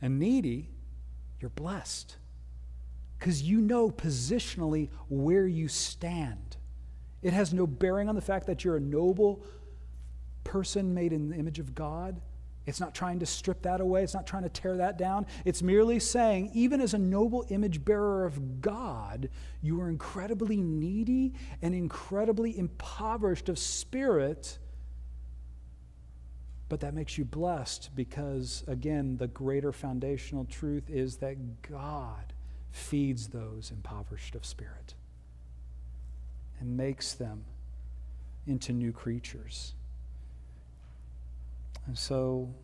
[0.00, 0.70] and needy,
[1.40, 2.16] you're blessed.
[3.18, 6.56] Because you know positionally where you stand.
[7.22, 9.44] It has no bearing on the fact that you're a noble
[10.44, 12.20] person made in the image of God.
[12.64, 14.02] It's not trying to strip that away.
[14.02, 15.26] It's not trying to tear that down.
[15.44, 19.30] It's merely saying, even as a noble image bearer of God,
[19.62, 24.58] you are incredibly needy and incredibly impoverished of spirit.
[26.68, 32.34] But that makes you blessed because, again, the greater foundational truth is that God
[32.70, 34.94] feeds those impoverished of spirit
[36.60, 37.44] and makes them
[38.46, 39.74] into new creatures.
[41.86, 42.54] And so,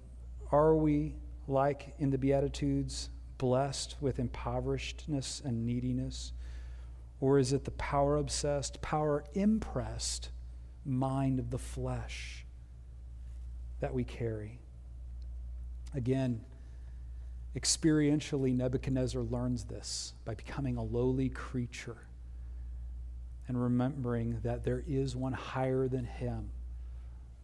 [0.53, 1.15] are we,
[1.49, 6.33] like in the Beatitudes, blessed with impoverishedness and neediness?
[7.21, 10.29] Or is it the power obsessed, power impressed
[10.85, 12.44] mind of the flesh
[13.81, 14.59] that we carry?
[15.95, 16.45] Again,
[17.57, 21.99] experientially, Nebuchadnezzar learns this by becoming a lowly creature
[23.47, 26.51] and remembering that there is one higher than him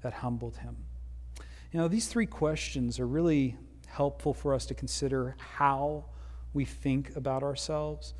[0.03, 0.77] that humbled him.
[1.73, 6.07] You know, these three questions are really helpful for us to consider how
[6.53, 8.15] we think about ourselves.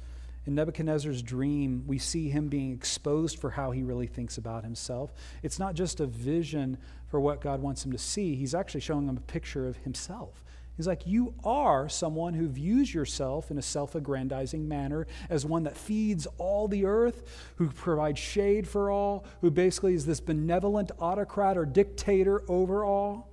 [0.47, 5.13] In Nebuchadnezzar's dream, we see him being exposed for how he really thinks about himself.
[5.43, 6.79] It's not just a vision
[7.11, 10.45] for what God wants him to see, he's actually showing him a picture of himself.
[10.77, 15.65] He's like, You are someone who views yourself in a self aggrandizing manner as one
[15.65, 20.91] that feeds all the earth, who provides shade for all, who basically is this benevolent
[20.99, 23.29] autocrat or dictator over all.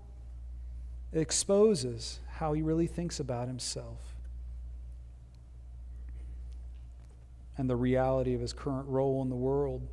[1.14, 4.16] It exposes how he really thinks about himself
[7.58, 9.88] and the reality of his current role in the world.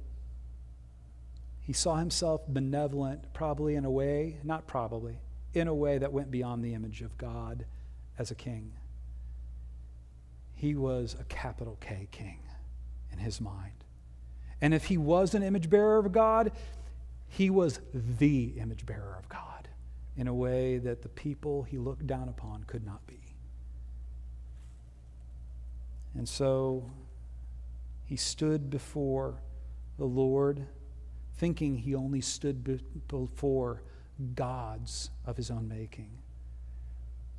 [1.65, 5.19] He saw himself benevolent, probably in a way, not probably,
[5.55, 7.65] in a way that went beyond the image of God
[8.19, 8.73] as a king.
[10.55, 12.39] He was a capital K king
[13.13, 13.73] in his mind.
[14.61, 16.53] And if he was an image bearer of God,
[17.29, 19.69] he was the image bearer of God
[20.17, 23.21] in a way that the people he looked down upon could not be.
[26.15, 26.91] And so
[28.05, 29.41] he stood before
[29.99, 30.67] the Lord,
[31.37, 33.83] thinking he only stood before
[34.35, 36.11] gods of his own making.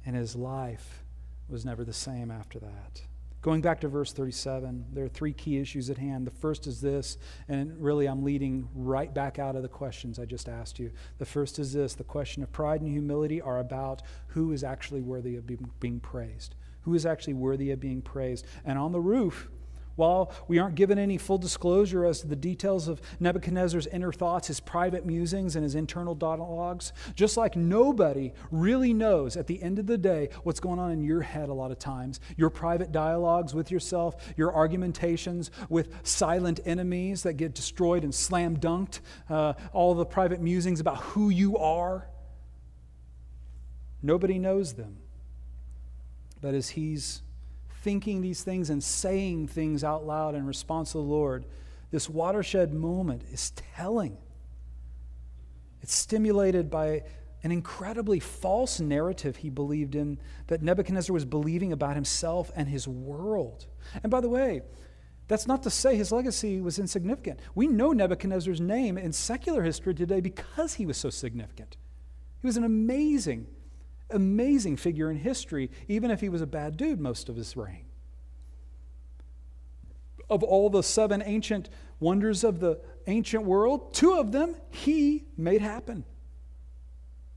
[0.06, 1.04] And his life
[1.48, 3.02] was never the same after that.
[3.42, 6.26] Going back to verse 37, there are three key issues at hand.
[6.26, 10.26] The first is this, and really I'm leading right back out of the questions I
[10.26, 10.92] just asked you.
[11.20, 15.02] The first is this the question of pride and humility are about who is actually
[15.02, 15.46] worthy of
[15.80, 16.56] being praised.
[16.82, 18.48] Who is actually worthy of being praised?
[18.66, 19.48] And on the roof,
[19.96, 24.48] while we aren't given any full disclosure as to the details of Nebuchadnezzar's inner thoughts,
[24.48, 29.80] his private musings, and his internal dialogues, just like nobody really knows at the end
[29.80, 32.92] of the day what's going on in your head a lot of times, your private
[32.92, 39.54] dialogues with yourself, your argumentations with silent enemies that get destroyed and slam dunked, uh,
[39.74, 42.08] all the private musings about who you are.
[44.02, 44.98] Nobody knows them.
[46.42, 47.24] But as he's
[47.86, 51.46] thinking these things and saying things out loud in response to the Lord,
[51.92, 54.18] this watershed moment is telling.
[55.82, 57.04] It's stimulated by
[57.44, 60.18] an incredibly false narrative he believed in
[60.48, 63.68] that Nebuchadnezzar was believing about himself and his world.
[64.02, 64.64] And by the way,
[65.28, 67.40] that's not to say his legacy was insignificant.
[67.54, 71.78] We know Nebuchadnezzar's name in secular history today because he was so significant.
[72.42, 73.46] He was an amazing
[74.10, 77.86] amazing figure in history, even if he was a bad dude most of his reign.
[80.30, 85.62] Of all the seven ancient wonders of the ancient world, two of them he made
[85.62, 86.06] happen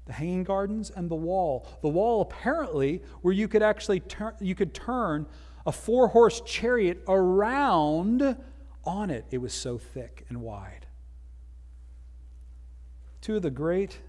[0.09, 1.67] the hanging gardens and the wall.
[1.83, 5.27] The wall, apparently, where you could actually turn, you could turn
[5.67, 8.37] a four horse chariot around
[8.85, 9.27] on it.
[9.31, 10.87] It was so thick and wide.
[13.21, 14.01] Two of the great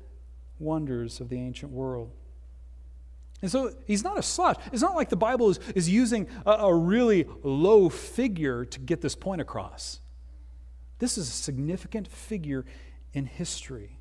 [0.58, 2.12] wonders of the ancient world.
[3.41, 4.60] And so he's not a slouch.
[4.73, 9.02] It's not like the Bible is, is using a, a really low figure to get
[9.02, 10.02] this point across.
[10.99, 12.65] This is a significant figure
[13.13, 13.97] in history.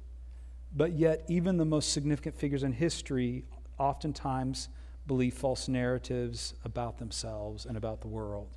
[0.75, 3.45] But yet, even the most significant figures in history
[3.79, 4.69] oftentimes
[5.07, 8.49] believe false narratives about themselves and about the world.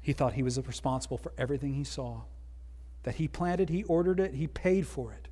[0.00, 2.22] He thought he was responsible for everything he saw,
[3.02, 5.28] that he planted, he ordered it, he paid for it.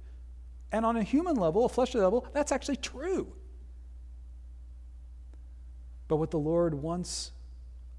[0.70, 3.32] And on a human level, a fleshly level, that's actually true.
[6.08, 7.32] But what the Lord wants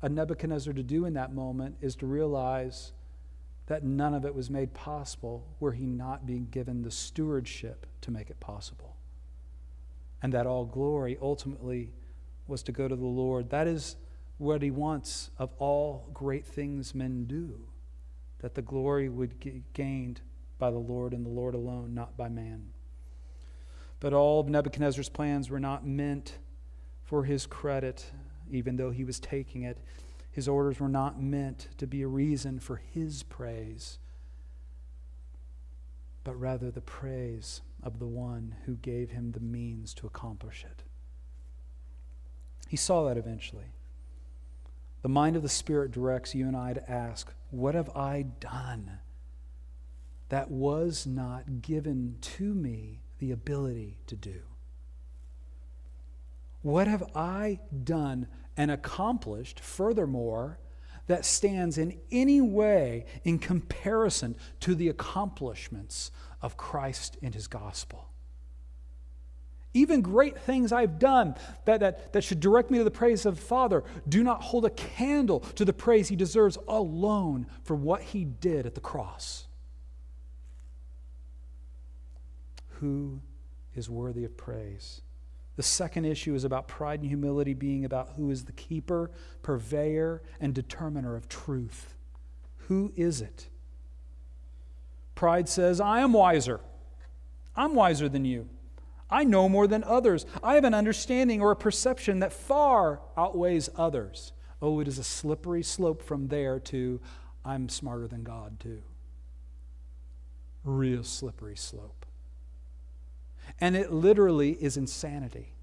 [0.01, 2.93] a Nebuchadnezzar to do in that moment is to realize
[3.65, 8.11] that none of it was made possible were he not being given the stewardship to
[8.11, 8.95] make it possible.
[10.21, 11.91] And that all glory ultimately
[12.47, 13.49] was to go to the Lord.
[13.49, 13.97] That is
[14.37, 17.59] what he wants of all great things men do,
[18.39, 20.21] that the glory would be gained
[20.57, 22.69] by the Lord and the Lord alone, not by man.
[23.99, 26.37] But all of Nebuchadnezzar's plans were not meant
[27.07, 28.11] for his credit,
[28.51, 29.77] even though he was taking it.
[30.29, 33.97] His orders were not meant to be a reason for his praise,
[36.25, 40.83] but rather the praise of the one who gave him the means to accomplish it.
[42.67, 43.71] He saw that eventually.
[45.01, 48.99] The mind of the Spirit directs you and I to ask, What have I done
[50.27, 54.41] that was not given to me the ability to do?
[56.67, 60.59] What have I done and accomplished, furthermore,
[61.05, 66.11] that stands in any way in comparison to the accomplishments
[66.41, 68.09] of Christ and his gospel?
[69.73, 73.37] Even great things I've done that, that, that should direct me to the praise of
[73.37, 78.01] the Father do not hold a candle to the praise he deserves alone for what
[78.01, 79.47] he did at the cross.
[82.81, 83.21] Who
[83.73, 85.01] is worthy of praise?
[85.57, 90.21] The second issue is about pride and humility being about who is the keeper, purveyor,
[90.39, 91.95] and determiner of truth.
[92.67, 93.47] Who is it?
[95.15, 96.61] Pride says, I am wiser.
[97.55, 98.47] I'm wiser than you.
[99.09, 100.27] I know more than others.
[100.43, 104.33] I have an understanding or a perception that far outweighs others.
[104.61, 106.99] Oh, it is a slippery slope from there to
[107.43, 108.83] I'm smarter than God, too.
[110.63, 111.96] Real slippery slope.
[113.59, 115.53] And it literally is insanity.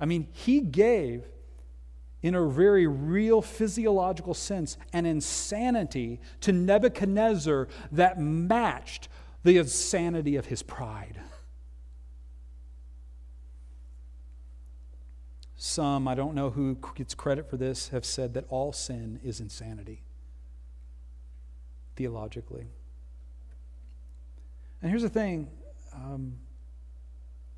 [0.00, 1.24] I mean, he gave,
[2.22, 9.08] in a very real physiological sense, an insanity to Nebuchadnezzar that matched
[9.42, 11.20] the insanity of his pride.
[15.56, 19.38] Some, I don't know who gets credit for this, have said that all sin is
[19.38, 20.02] insanity,
[21.94, 22.66] theologically.
[24.80, 25.48] And here's the thing
[25.94, 26.34] um,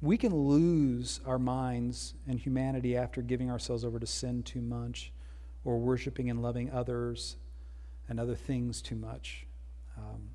[0.00, 5.12] we can lose our minds and humanity after giving ourselves over to sin too much
[5.64, 7.36] or worshiping and loving others
[8.08, 9.46] and other things too much.
[9.96, 10.30] Um,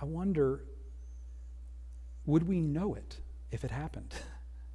[0.00, 0.64] I wonder
[2.28, 3.16] would we know it
[3.50, 4.14] if it happened?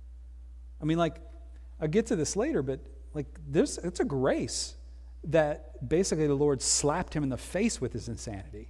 [0.81, 1.17] I mean, like,
[1.79, 2.79] I'll get to this later, but
[3.13, 4.75] like, there's, it's a grace
[5.25, 8.69] that basically the Lord slapped him in the face with his insanity.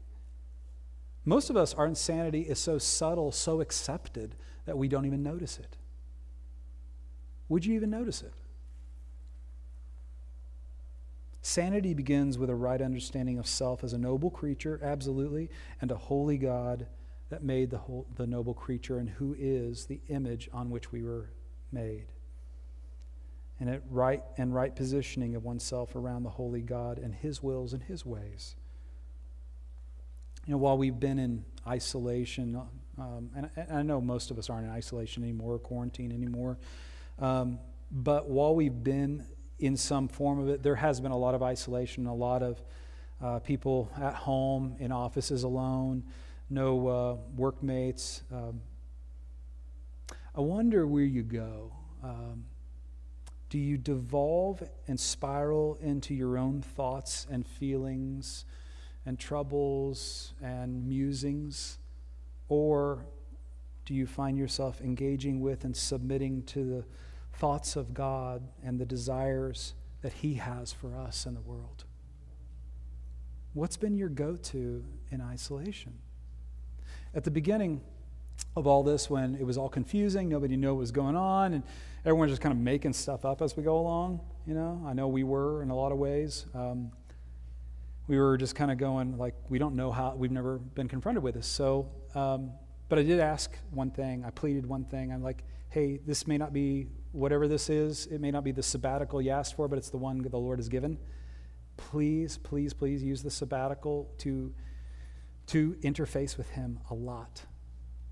[1.26, 5.58] Most of us, our insanity is so subtle, so accepted, that we don't even notice
[5.58, 5.78] it.
[7.50, 8.34] Would you even notice it?
[11.42, 15.50] Sanity begins with a right understanding of self as a noble creature, absolutely,
[15.82, 16.88] and a holy God
[17.30, 21.04] that made the, whole, the noble creature and who is the image on which we
[21.04, 21.32] were
[21.72, 22.06] made.
[23.60, 27.74] And at right and right positioning of oneself around the holy God and his wills
[27.74, 28.56] and his ways
[30.46, 32.62] you know, while we've been in isolation,
[32.98, 36.58] um, and, I, I know most of us aren't in isolation anymore, quarantine anymore,
[37.20, 37.60] um,
[37.92, 39.26] but while we've been
[39.60, 42.62] in some form of it, there has been a lot of isolation, a lot of
[43.22, 46.04] uh, people at home, in offices alone,
[46.50, 48.24] no uh, workmates.
[48.32, 48.62] Um,
[50.36, 51.72] I wonder where you go.
[52.04, 52.46] Um,
[53.50, 58.46] do you devolve and spiral into your own thoughts and feelings?
[59.06, 61.78] And troubles and musings?
[62.50, 63.06] Or
[63.86, 66.86] do you find yourself engaging with and submitting to the
[67.34, 71.86] thoughts of God and the desires that He has for us in the world?
[73.54, 75.94] What's been your go to in isolation?
[77.14, 77.82] At the beginning
[78.56, 81.64] of all this, when it was all confusing, nobody knew what was going on, and
[82.04, 85.08] everyone's just kind of making stuff up as we go along, you know, I know
[85.08, 86.46] we were in a lot of ways.
[86.54, 86.92] Um,
[88.08, 91.24] we were just kind of going like we don't know how we've never been confronted
[91.24, 91.48] with this.
[91.48, 92.52] So um,
[92.90, 95.12] but i did ask one thing i pleaded one thing.
[95.12, 98.08] I'm like hey this may not be whatever this is.
[98.08, 100.60] It may not be the sabbatical you asked for but it's the one the lord
[100.60, 100.98] has given.
[101.78, 104.54] Please please please use the sabbatical to
[105.48, 107.44] to interface with him a lot.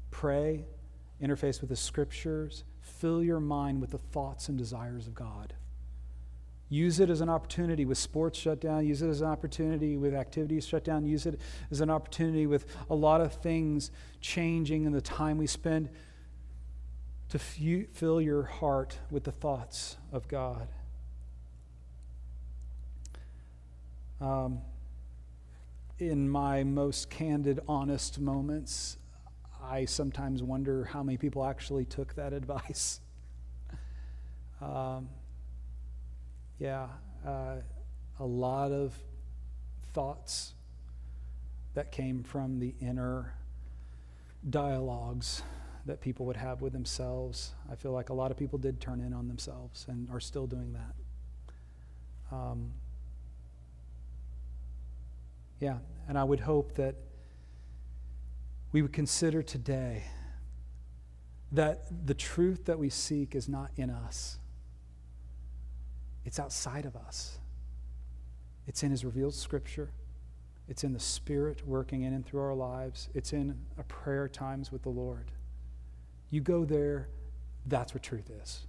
[0.09, 0.65] Pray
[1.21, 2.63] interface with the scriptures.
[2.81, 5.53] Fill your mind with the thoughts and desires of god
[6.71, 8.87] Use it as an opportunity with sports shut down.
[8.87, 11.05] Use it as an opportunity with activities shut down.
[11.05, 11.37] Use it
[11.69, 13.91] as an opportunity with a lot of things
[14.21, 15.89] changing in the time we spend
[17.27, 20.69] to f- fill your heart with the thoughts of God.
[24.21, 24.61] Um,
[25.99, 28.95] in my most candid, honest moments,
[29.61, 33.01] I sometimes wonder how many people actually took that advice.
[34.61, 35.09] Um,
[36.61, 36.85] yeah,
[37.25, 37.55] uh,
[38.19, 38.93] a lot of
[39.93, 40.53] thoughts
[41.73, 43.33] that came from the inner
[44.47, 45.41] dialogues
[45.87, 47.53] that people would have with themselves.
[47.71, 50.45] I feel like a lot of people did turn in on themselves and are still
[50.45, 52.35] doing that.
[52.35, 52.73] Um,
[55.59, 56.93] yeah, and I would hope that
[58.71, 60.03] we would consider today
[61.51, 64.37] that the truth that we seek is not in us,
[66.25, 67.39] it's outside of us.
[68.67, 69.91] It's in His revealed scripture.
[70.67, 73.09] It's in the Spirit working in and through our lives.
[73.13, 75.31] It's in a prayer times with the Lord.
[76.29, 77.09] You go there,
[77.65, 78.61] that's where truth is.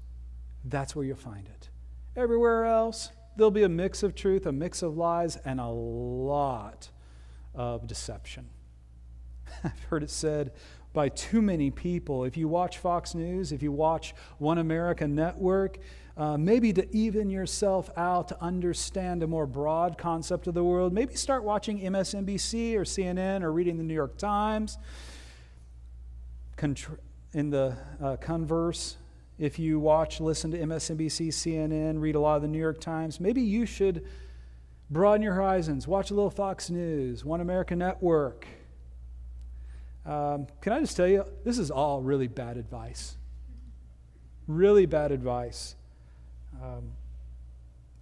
[0.64, 1.68] That's where you'll find it.
[2.16, 6.90] Everywhere else, there'll be a mix of truth, a mix of lies, and a lot
[7.55, 8.48] of deception.
[9.64, 10.53] I've heard it said
[10.92, 12.24] by too many people.
[12.24, 15.78] If you watch Fox News, if you watch One America Network,
[16.17, 20.93] uh, maybe to even yourself out to understand a more broad concept of the world,
[20.93, 24.79] maybe start watching MSNBC or CNN or reading the New York Times.
[26.57, 26.99] Contr-
[27.33, 28.97] in the uh, converse,
[29.39, 33.19] if you watch, listen to MSNBC, CNN, read a lot of the New York Times,
[33.19, 34.05] maybe you should
[34.91, 35.89] broaden your horizons.
[35.89, 38.47] Watch a little Fox News, One American Network.
[40.05, 43.17] Um, can I just tell you, this is all really bad advice.
[44.47, 45.77] Really bad advice.
[46.61, 46.92] Um,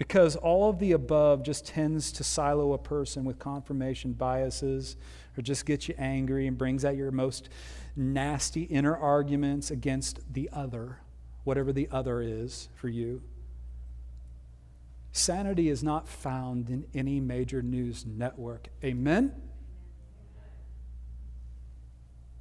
[0.01, 4.96] because all of the above just tends to silo a person with confirmation biases
[5.36, 7.51] or just gets you angry and brings out your most
[7.94, 11.01] nasty inner arguments against the other,
[11.44, 13.20] whatever the other is for you.
[15.12, 18.68] Sanity is not found in any major news network.
[18.82, 19.34] Amen?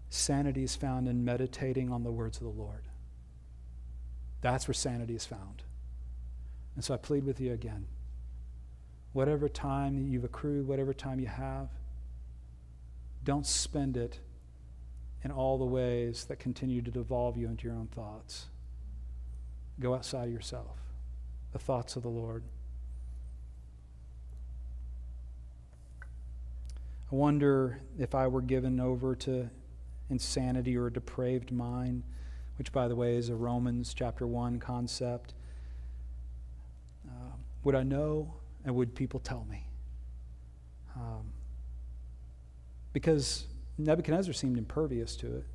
[0.10, 2.84] Sanity is found in meditating on the words of the Lord.
[4.40, 5.64] That's where sanity is found.
[6.80, 7.88] And so I plead with you again.
[9.12, 11.68] Whatever time you've accrued, whatever time you have,
[13.26, 14.18] don't spend it
[15.26, 18.46] in all the ways that continue to devolve you into your own thoughts.
[19.82, 20.78] Go outside of yourself,
[21.52, 22.44] the thoughts of the Lord.
[27.12, 29.50] I wonder if I were given over to
[30.10, 32.04] insanity or a depraved mind,
[32.58, 35.34] which, by the way, is a Romans chapter 1 concept.
[37.70, 38.34] Would I know
[38.66, 39.68] and would people tell me?
[40.96, 41.32] Um,
[42.94, 43.46] because
[43.78, 45.46] Nebuchadnezzar seemed impervious to it.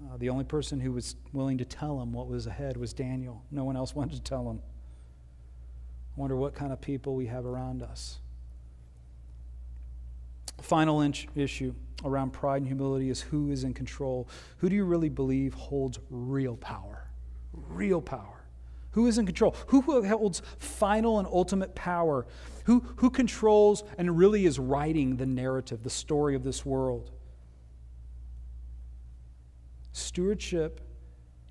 [0.00, 3.42] Uh, the only person who was willing to tell him what was ahead was Daniel.
[3.50, 4.60] No one else wanted to tell him.
[6.16, 8.20] I wonder what kind of people we have around us.
[10.62, 14.28] Final inch issue around pride and humility is who is in control.
[14.58, 17.08] Who do you really believe holds real power?
[17.52, 18.37] Real power.
[18.98, 19.54] Who is in control?
[19.68, 22.26] Who holds final and ultimate power?
[22.64, 27.12] Who, who controls and really is writing the narrative, the story of this world?
[29.92, 30.80] Stewardship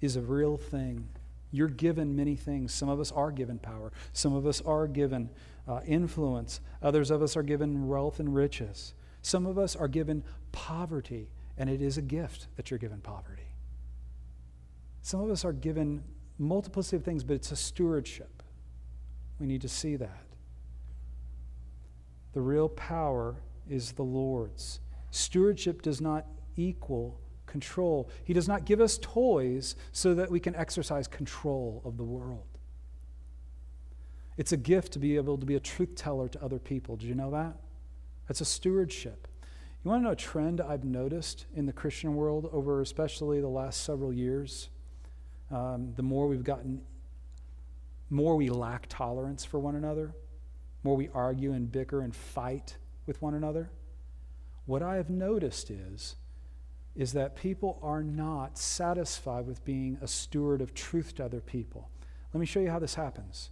[0.01, 1.07] is a real thing.
[1.51, 2.73] You're given many things.
[2.73, 5.29] Some of us are given power, some of us are given
[5.69, 8.93] uh, influence, others of us are given wealth and riches.
[9.21, 10.21] Some of us are given
[10.51, 13.53] poverty, and it is a gift that you're given poverty.
[15.01, 16.03] Some of us are given
[16.37, 18.43] multiplicity of things, but it's a stewardship.
[19.39, 20.23] We need to see that.
[22.33, 23.35] The real power
[23.69, 24.79] is the Lord's.
[25.11, 26.25] Stewardship does not
[26.55, 28.09] equal control.
[28.23, 32.45] He does not give us toys so that we can exercise control of the world.
[34.37, 36.95] It's a gift to be able to be a truth teller to other people.
[36.95, 37.57] Did you know that?
[38.27, 39.27] That's a stewardship.
[39.83, 43.47] You want to know a trend I've noticed in the Christian world over especially the
[43.47, 44.69] last several years?
[45.51, 46.81] Um, the more we've gotten,
[48.09, 50.13] more we lack tolerance for one another,
[50.83, 53.69] more we argue and bicker and fight with one another.
[54.65, 56.15] What I have noticed is
[56.97, 61.89] is that people are not satisfied with being a steward of truth to other people.
[62.33, 63.51] Let me show you how this happens.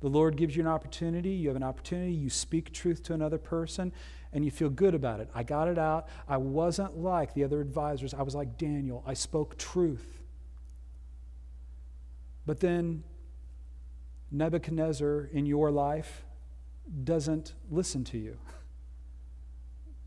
[0.00, 3.38] The Lord gives you an opportunity, you have an opportunity, you speak truth to another
[3.38, 3.92] person,
[4.32, 5.30] and you feel good about it.
[5.34, 6.08] I got it out.
[6.28, 9.02] I wasn't like the other advisors, I was like Daniel.
[9.06, 10.21] I spoke truth.
[12.44, 13.04] But then
[14.30, 16.24] Nebuchadnezzar in your life
[17.04, 18.38] doesn't listen to you.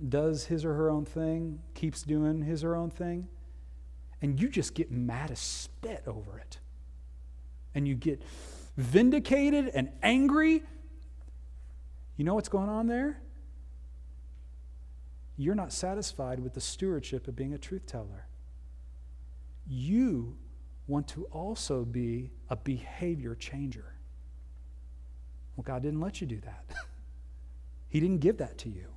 [0.10, 3.28] does his or her own thing, keeps doing his or her own thing,
[4.22, 6.60] and you just get mad as spit over it.
[7.74, 8.22] And you get
[8.78, 10.64] vindicated and angry.
[12.18, 13.22] You know what's going on there?
[15.38, 18.28] You're not satisfied with the stewardship of being a truth teller.
[19.68, 20.38] You
[20.88, 23.96] want to also be a behavior changer.
[25.56, 26.66] Well, God didn't let you do that.
[27.90, 28.88] he didn't give that to you.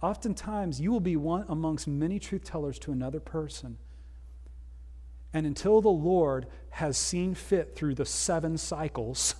[0.00, 3.78] Oftentimes, you will be one amongst many truth tellers to another person.
[5.32, 9.34] And until the Lord has seen fit through the seven cycles,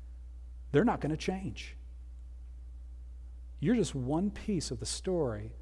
[0.72, 1.76] they're not going to change.
[3.58, 5.52] You're just one piece of the story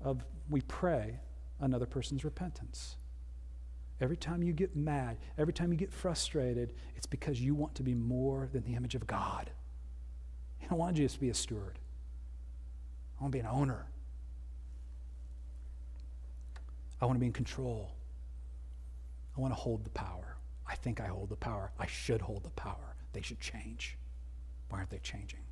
[0.00, 1.20] of, we pray,
[1.60, 2.96] another person's repentance.
[4.00, 7.82] Every time you get mad, every time you get frustrated, it's because you want to
[7.82, 9.50] be more than the image of God.
[10.60, 11.78] You don't want you to be a steward.
[13.18, 13.86] I want to be an owner.
[17.00, 17.92] I want to be in control.
[19.36, 20.36] I want to hold the power.
[20.68, 21.70] I think I hold the power.
[21.78, 22.96] I should hold the power.
[23.12, 23.96] They should change.
[24.68, 25.45] Why aren't they changing?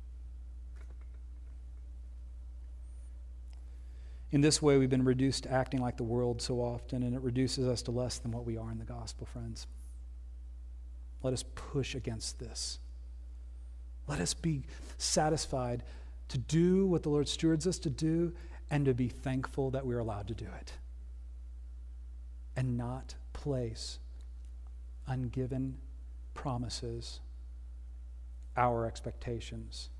[4.35, 7.21] In this way, we've been reduced to acting like the world so often, and it
[7.21, 9.65] reduces us to less than what we are in the gospel, friends.
[11.23, 12.79] Let us push against this.
[14.07, 14.63] Let us be
[14.97, 15.83] satisfied
[16.27, 18.33] to do what the Lord stewards us to do
[18.69, 20.73] and to be thankful that we're allowed to do it.
[22.57, 23.99] And not place
[25.07, 25.75] ungiven
[26.33, 27.21] promises,
[28.57, 29.91] our expectations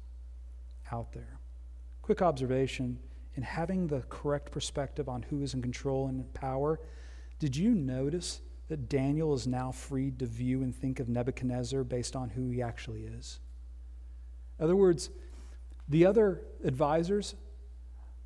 [0.91, 1.39] out there.
[2.01, 2.99] Quick observation
[3.35, 6.79] in having the correct perspective on who is in control and in power,
[7.39, 12.15] did you notice that Daniel is now freed to view and think of Nebuchadnezzar based
[12.15, 13.39] on who he actually is?
[14.57, 15.09] In other words,
[15.87, 17.35] the other advisors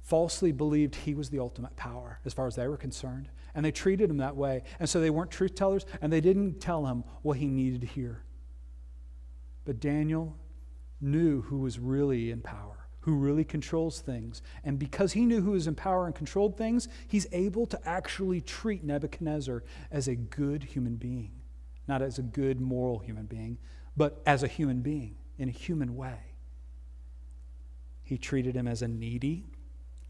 [0.02, 3.72] falsely believed he was the ultimate power as far as they were concerned, and they
[3.72, 4.64] treated him that way.
[4.80, 7.88] And so they weren't truth tellers, and they didn't tell him what he needed to
[7.88, 8.24] hear.
[9.66, 10.38] But Daniel
[11.02, 12.79] knew who was really in power
[13.10, 14.44] who really controls things.
[14.64, 18.40] And because he knew who was in power and controlled things, he's able to actually
[18.40, 21.32] treat Nebuchadnezzar as a good human being.
[21.88, 23.58] Not as a good moral human being,
[23.98, 26.20] but as a human being in a human way.
[28.04, 29.46] He treated him as a needy,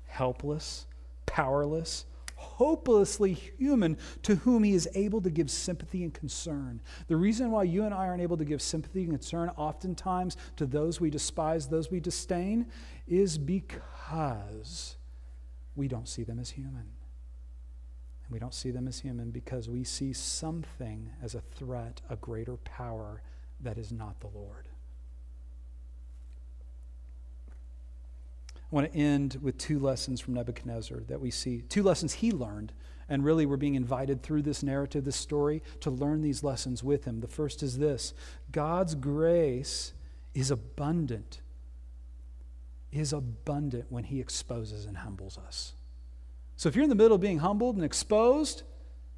[0.06, 0.86] helpless,
[1.26, 2.06] powerless,
[2.40, 6.82] hopelessly human to whom he is able to give sympathy and concern.
[7.08, 10.66] The reason why you and I aren't able to give sympathy and concern oftentimes to
[10.66, 12.68] those we despise, those we disdain,
[13.08, 14.96] is because
[15.76, 16.88] we don't see them as human.
[18.24, 22.16] And we don't see them as human because we see something as a threat, a
[22.16, 23.22] greater power
[23.60, 24.69] that is not the Lord.
[28.72, 32.32] I want to end with two lessons from Nebuchadnezzar that we see, two lessons he
[32.32, 32.72] learned.
[33.12, 37.06] And really, we're being invited through this narrative, this story, to learn these lessons with
[37.06, 37.22] him.
[37.22, 38.14] The first is this
[38.52, 39.94] God's grace
[40.36, 41.42] is abundant,
[42.92, 45.74] is abundant when he exposes and humbles us.
[46.56, 48.62] So if you're in the middle of being humbled and exposed,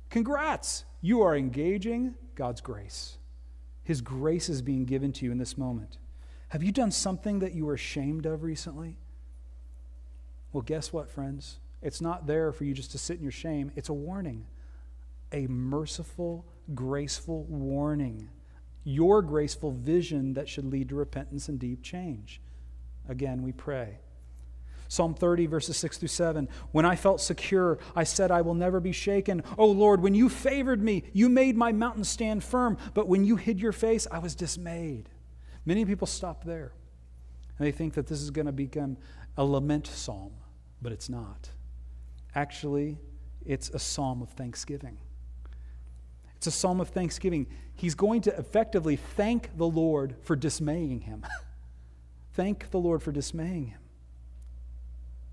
[0.10, 0.86] congrats.
[1.02, 3.18] You are engaging God's grace.
[3.84, 5.98] His grace is being given to you in this moment.
[6.50, 8.98] Have you done something that you were ashamed of recently?
[10.54, 11.60] Well, guess what, friends?
[11.82, 13.72] It's not there for you just to sit in your shame.
[13.76, 14.46] It's a warning,
[15.32, 16.46] a merciful,
[16.76, 18.30] graceful warning.
[18.84, 22.42] Your graceful vision that should lead to repentance and deep change.
[23.08, 24.00] Again, we pray.
[24.88, 26.50] Psalm 30, verses 6 through 7.
[26.72, 29.42] When I felt secure, I said, I will never be shaken.
[29.58, 32.78] Oh Lord, when you favored me, you made my mountain stand firm.
[32.94, 35.08] But when you hid your face, I was dismayed.
[35.66, 36.74] Many people stop there.
[37.58, 38.98] And they think that this is going to become
[39.38, 40.34] a lament psalm
[40.82, 41.50] but it's not.
[42.36, 42.98] Actually,
[43.46, 44.98] it's a psalm of thanksgiving.
[46.38, 47.48] It's a psalm of thanksgiving.
[47.76, 51.26] He's going to effectively thank the Lord for dismaying him.
[52.34, 53.80] thank the Lord for dismaying him.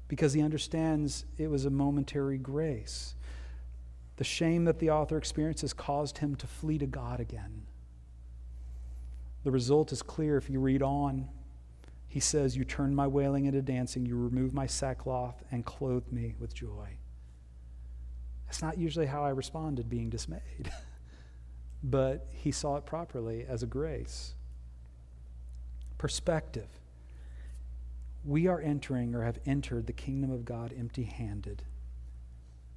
[0.06, 3.14] Because he understands it was a momentary grace.
[4.16, 7.62] The shame that the author experiences caused him to flee to God again.
[9.44, 11.28] The result is clear if you read on.
[12.18, 16.34] He says, You turned my wailing into dancing, you removed my sackcloth and clothed me
[16.40, 16.98] with joy.
[18.44, 20.72] That's not usually how I responded, being dismayed.
[21.84, 24.34] but he saw it properly as a grace.
[25.96, 26.66] Perspective.
[28.24, 31.62] We are entering or have entered the kingdom of God empty handed.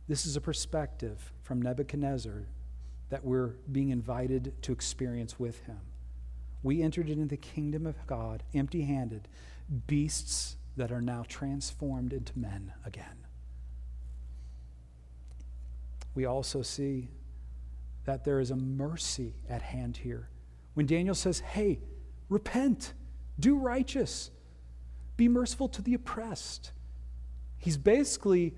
[0.07, 2.45] This is a perspective from Nebuchadnezzar
[3.09, 5.79] that we're being invited to experience with him
[6.63, 9.27] we entered into the kingdom of God empty handed,
[9.87, 13.25] beasts that are now transformed into men again.
[16.13, 17.09] We also see
[18.05, 20.29] that there is a mercy at hand here.
[20.73, 21.79] When Daniel says, Hey,
[22.29, 22.93] repent,
[23.39, 24.31] do righteous,
[25.17, 26.71] be merciful to the oppressed,
[27.57, 28.55] he's basically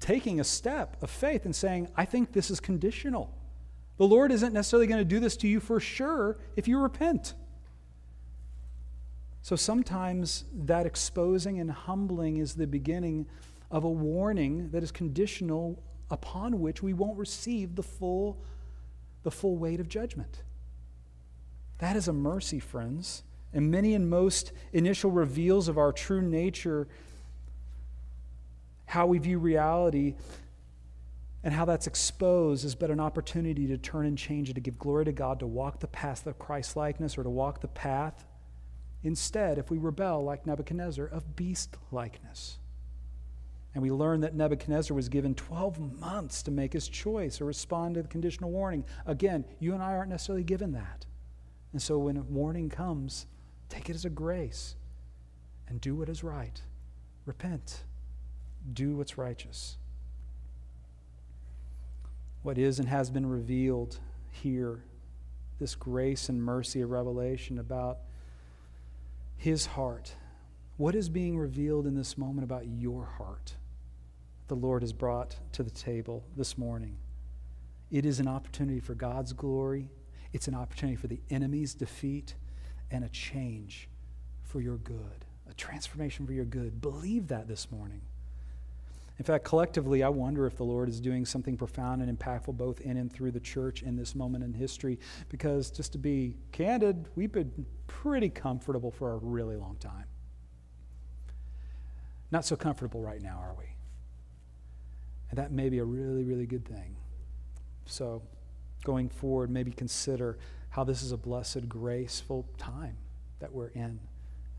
[0.00, 3.35] taking a step of faith and saying, I think this is conditional.
[3.98, 7.34] The Lord isn't necessarily going to do this to you for sure if you repent.
[9.42, 13.26] So sometimes that exposing and humbling is the beginning
[13.70, 18.38] of a warning that is conditional upon which we won't receive the full,
[19.22, 20.42] the full weight of judgment.
[21.78, 23.22] That is a mercy, friends.
[23.52, 26.88] And many and most initial reveals of our true nature,
[28.84, 30.16] how we view reality,
[31.46, 34.78] and how that's exposed is but an opportunity to turn and change it, to give
[34.78, 38.26] glory to God, to walk the path of Christ likeness, or to walk the path
[39.06, 42.58] Instead, if we rebel like Nebuchadnezzar, of beast likeness.
[43.72, 47.94] And we learn that Nebuchadnezzar was given 12 months to make his choice or respond
[47.94, 48.84] to the conditional warning.
[49.06, 51.06] Again, you and I aren't necessarily given that.
[51.72, 53.26] And so when a warning comes,
[53.68, 54.74] take it as a grace
[55.68, 56.60] and do what is right.
[57.26, 57.84] Repent.
[58.72, 59.76] Do what's righteous.
[62.46, 63.98] What is and has been revealed
[64.30, 64.84] here,
[65.58, 67.98] this grace and mercy of revelation about
[69.36, 70.14] his heart.
[70.76, 73.56] What is being revealed in this moment about your heart?
[74.46, 76.98] The Lord has brought to the table this morning.
[77.90, 79.90] It is an opportunity for God's glory,
[80.32, 82.36] it's an opportunity for the enemy's defeat,
[82.92, 83.88] and a change
[84.44, 86.80] for your good, a transformation for your good.
[86.80, 88.02] Believe that this morning.
[89.18, 92.80] In fact, collectively, I wonder if the Lord is doing something profound and impactful both
[92.82, 94.98] in and through the church in this moment in history.
[95.30, 100.04] Because, just to be candid, we've been pretty comfortable for a really long time.
[102.30, 103.64] Not so comfortable right now, are we?
[105.30, 106.96] And that may be a really, really good thing.
[107.86, 108.22] So,
[108.84, 110.36] going forward, maybe consider
[110.68, 112.98] how this is a blessed, graceful time
[113.38, 113.98] that we're in.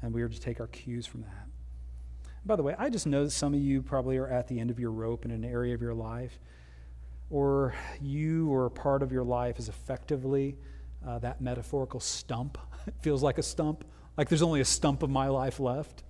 [0.01, 1.46] And we are to take our cues from that.
[2.47, 4.71] By the way, I just know that some of you probably are at the end
[4.71, 6.39] of your rope in an area of your life,
[7.29, 10.55] or you or part of your life is effectively
[11.05, 12.57] uh, that metaphorical stump.
[12.87, 13.83] it feels like a stump,
[14.15, 16.03] like there's only a stump of my life left.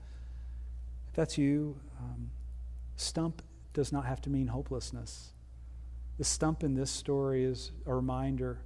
[1.08, 2.30] If that's you, um,
[2.98, 3.42] stump
[3.74, 5.34] does not have to mean hopelessness.
[6.20, 8.60] The stump in this story is a reminder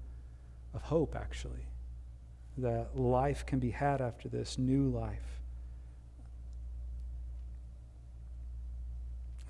[0.74, 1.70] of hope, actually,
[2.58, 5.41] that life can be had after this, new life.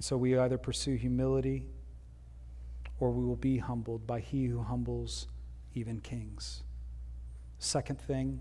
[0.04, 1.66] So we either pursue humility
[3.00, 5.28] or we will be humbled by he who humbles
[5.74, 6.64] even kings.
[7.60, 8.40] Second thing,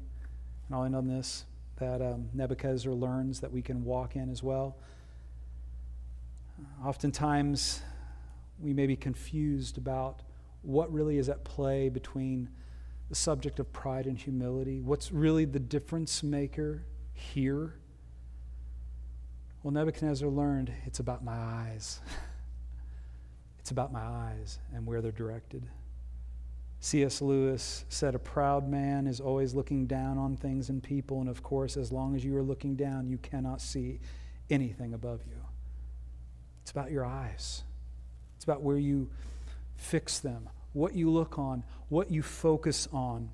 [0.66, 1.44] and I'll end on this,
[1.78, 4.76] that um, Nebuchadnezzar learns that we can walk in as well.
[6.84, 7.80] Oftentimes,
[8.58, 10.20] we may be confused about
[10.62, 12.50] what really is at play between
[13.08, 14.80] the subject of pride and humility.
[14.80, 17.79] What's really the difference maker here?
[19.62, 22.00] Well, Nebuchadnezzar learned it's about my eyes.
[23.58, 25.68] it's about my eyes and where they're directed.
[26.82, 27.20] C.S.
[27.20, 31.42] Lewis said, A proud man is always looking down on things and people, and of
[31.42, 34.00] course, as long as you are looking down, you cannot see
[34.48, 35.36] anything above you.
[36.62, 37.62] It's about your eyes,
[38.36, 39.10] it's about where you
[39.76, 43.30] fix them, what you look on, what you focus on.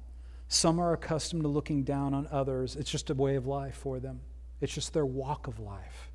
[0.49, 4.01] Some are accustomed to looking down on others, it's just a way of life for
[4.01, 4.23] them,
[4.61, 6.11] it's just their walk of life.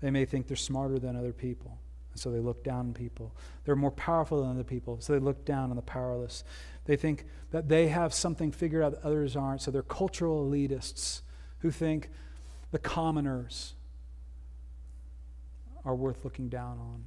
[0.00, 1.78] They may think they're smarter than other people.
[2.12, 3.34] And so they look down on people.
[3.64, 6.44] They're more powerful than other people, so they look down on the powerless.
[6.84, 11.22] They think that they have something figured out that others aren't, so they're cultural elitists
[11.58, 12.10] who think
[12.70, 13.74] the commoners
[15.84, 17.04] are worth looking down on.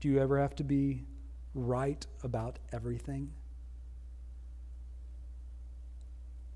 [0.00, 1.04] Do you ever have to be
[1.54, 3.30] right about everything?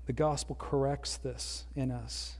[0.05, 2.35] The gospel corrects this in us.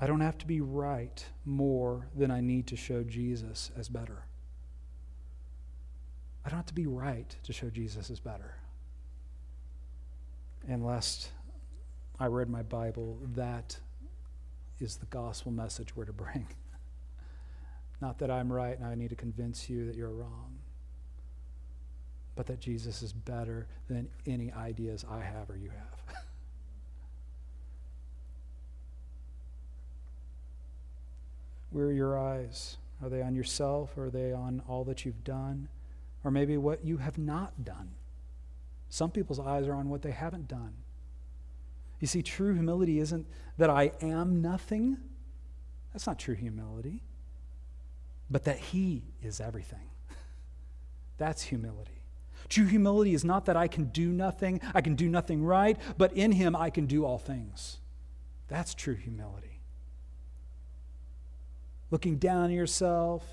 [0.00, 4.24] I don't have to be right more than I need to show Jesus as better.
[6.44, 8.54] I don't have to be right to show Jesus as better.
[10.66, 11.30] And lest
[12.18, 13.78] I read my Bible, that
[14.80, 16.48] is the gospel message we're to bring.
[18.00, 20.59] Not that I'm right and I need to convince you that you're wrong
[22.36, 26.16] but that Jesus is better than any ideas I have or you have.
[31.70, 32.76] Where are your eyes?
[33.02, 33.96] Are they on yourself?
[33.96, 35.68] Or are they on all that you've done?
[36.24, 37.90] Or maybe what you have not done?
[38.88, 40.74] Some people's eyes are on what they haven't done.
[42.00, 43.26] You see, true humility isn't
[43.58, 44.96] that I am nothing.
[45.92, 47.02] That's not true humility.
[48.30, 49.90] But that He is everything.
[51.18, 51.99] That's humility.
[52.50, 56.12] True humility is not that I can do nothing, I can do nothing right, but
[56.12, 57.78] in Him I can do all things.
[58.48, 59.60] That's true humility.
[61.92, 63.24] Looking down on yourself,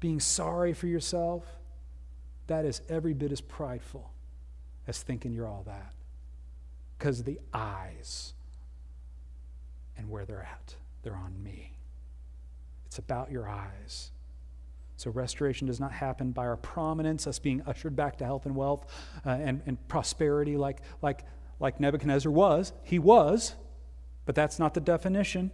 [0.00, 1.44] being sorry for yourself,
[2.46, 4.10] that is every bit as prideful
[4.86, 5.92] as thinking you're all that.
[6.98, 8.32] Because the eyes
[9.98, 11.72] and where they're at, they're on me.
[12.86, 14.12] It's about your eyes.
[15.02, 18.54] So, restoration does not happen by our prominence, us being ushered back to health and
[18.54, 18.86] wealth
[19.26, 21.24] uh, and, and prosperity like, like,
[21.58, 22.72] like Nebuchadnezzar was.
[22.84, 23.56] He was,
[24.26, 25.50] but that's not the definition.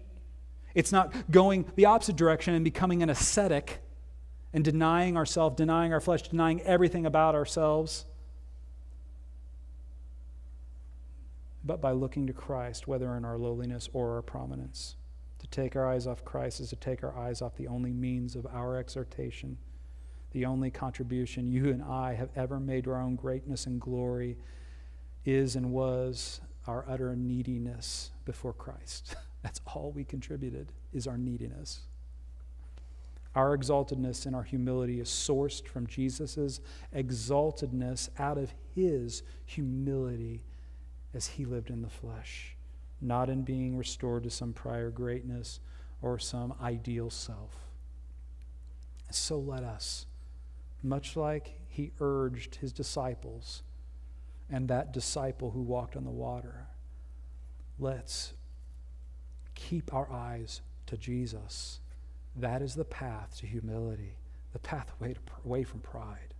[0.74, 3.80] It's not going the opposite direction and becoming an ascetic
[4.52, 8.04] and denying ourselves, denying our flesh, denying everything about ourselves.
[11.64, 14.96] But by looking to Christ, whether in our lowliness or our prominence.
[15.50, 18.36] To take our eyes off Christ is to take our eyes off the only means
[18.36, 19.56] of our exhortation,
[20.32, 24.36] the only contribution you and I have ever made to our own greatness and glory
[25.24, 29.16] is and was our utter neediness before Christ.
[29.42, 31.80] That's all we contributed is our neediness.
[33.34, 36.60] Our exaltedness and our humility is sourced from Jesus'
[36.94, 40.42] exaltedness out of his humility
[41.14, 42.57] as he lived in the flesh
[43.00, 45.60] not in being restored to some prior greatness
[46.02, 47.56] or some ideal self.
[49.10, 50.06] So let us,
[50.82, 53.62] much like he urged his disciples
[54.50, 56.66] and that disciple who walked on the water,
[57.78, 58.34] let's
[59.54, 61.80] keep our eyes to Jesus.
[62.36, 64.16] That is the path to humility,
[64.52, 66.34] the pathway to, away from pride.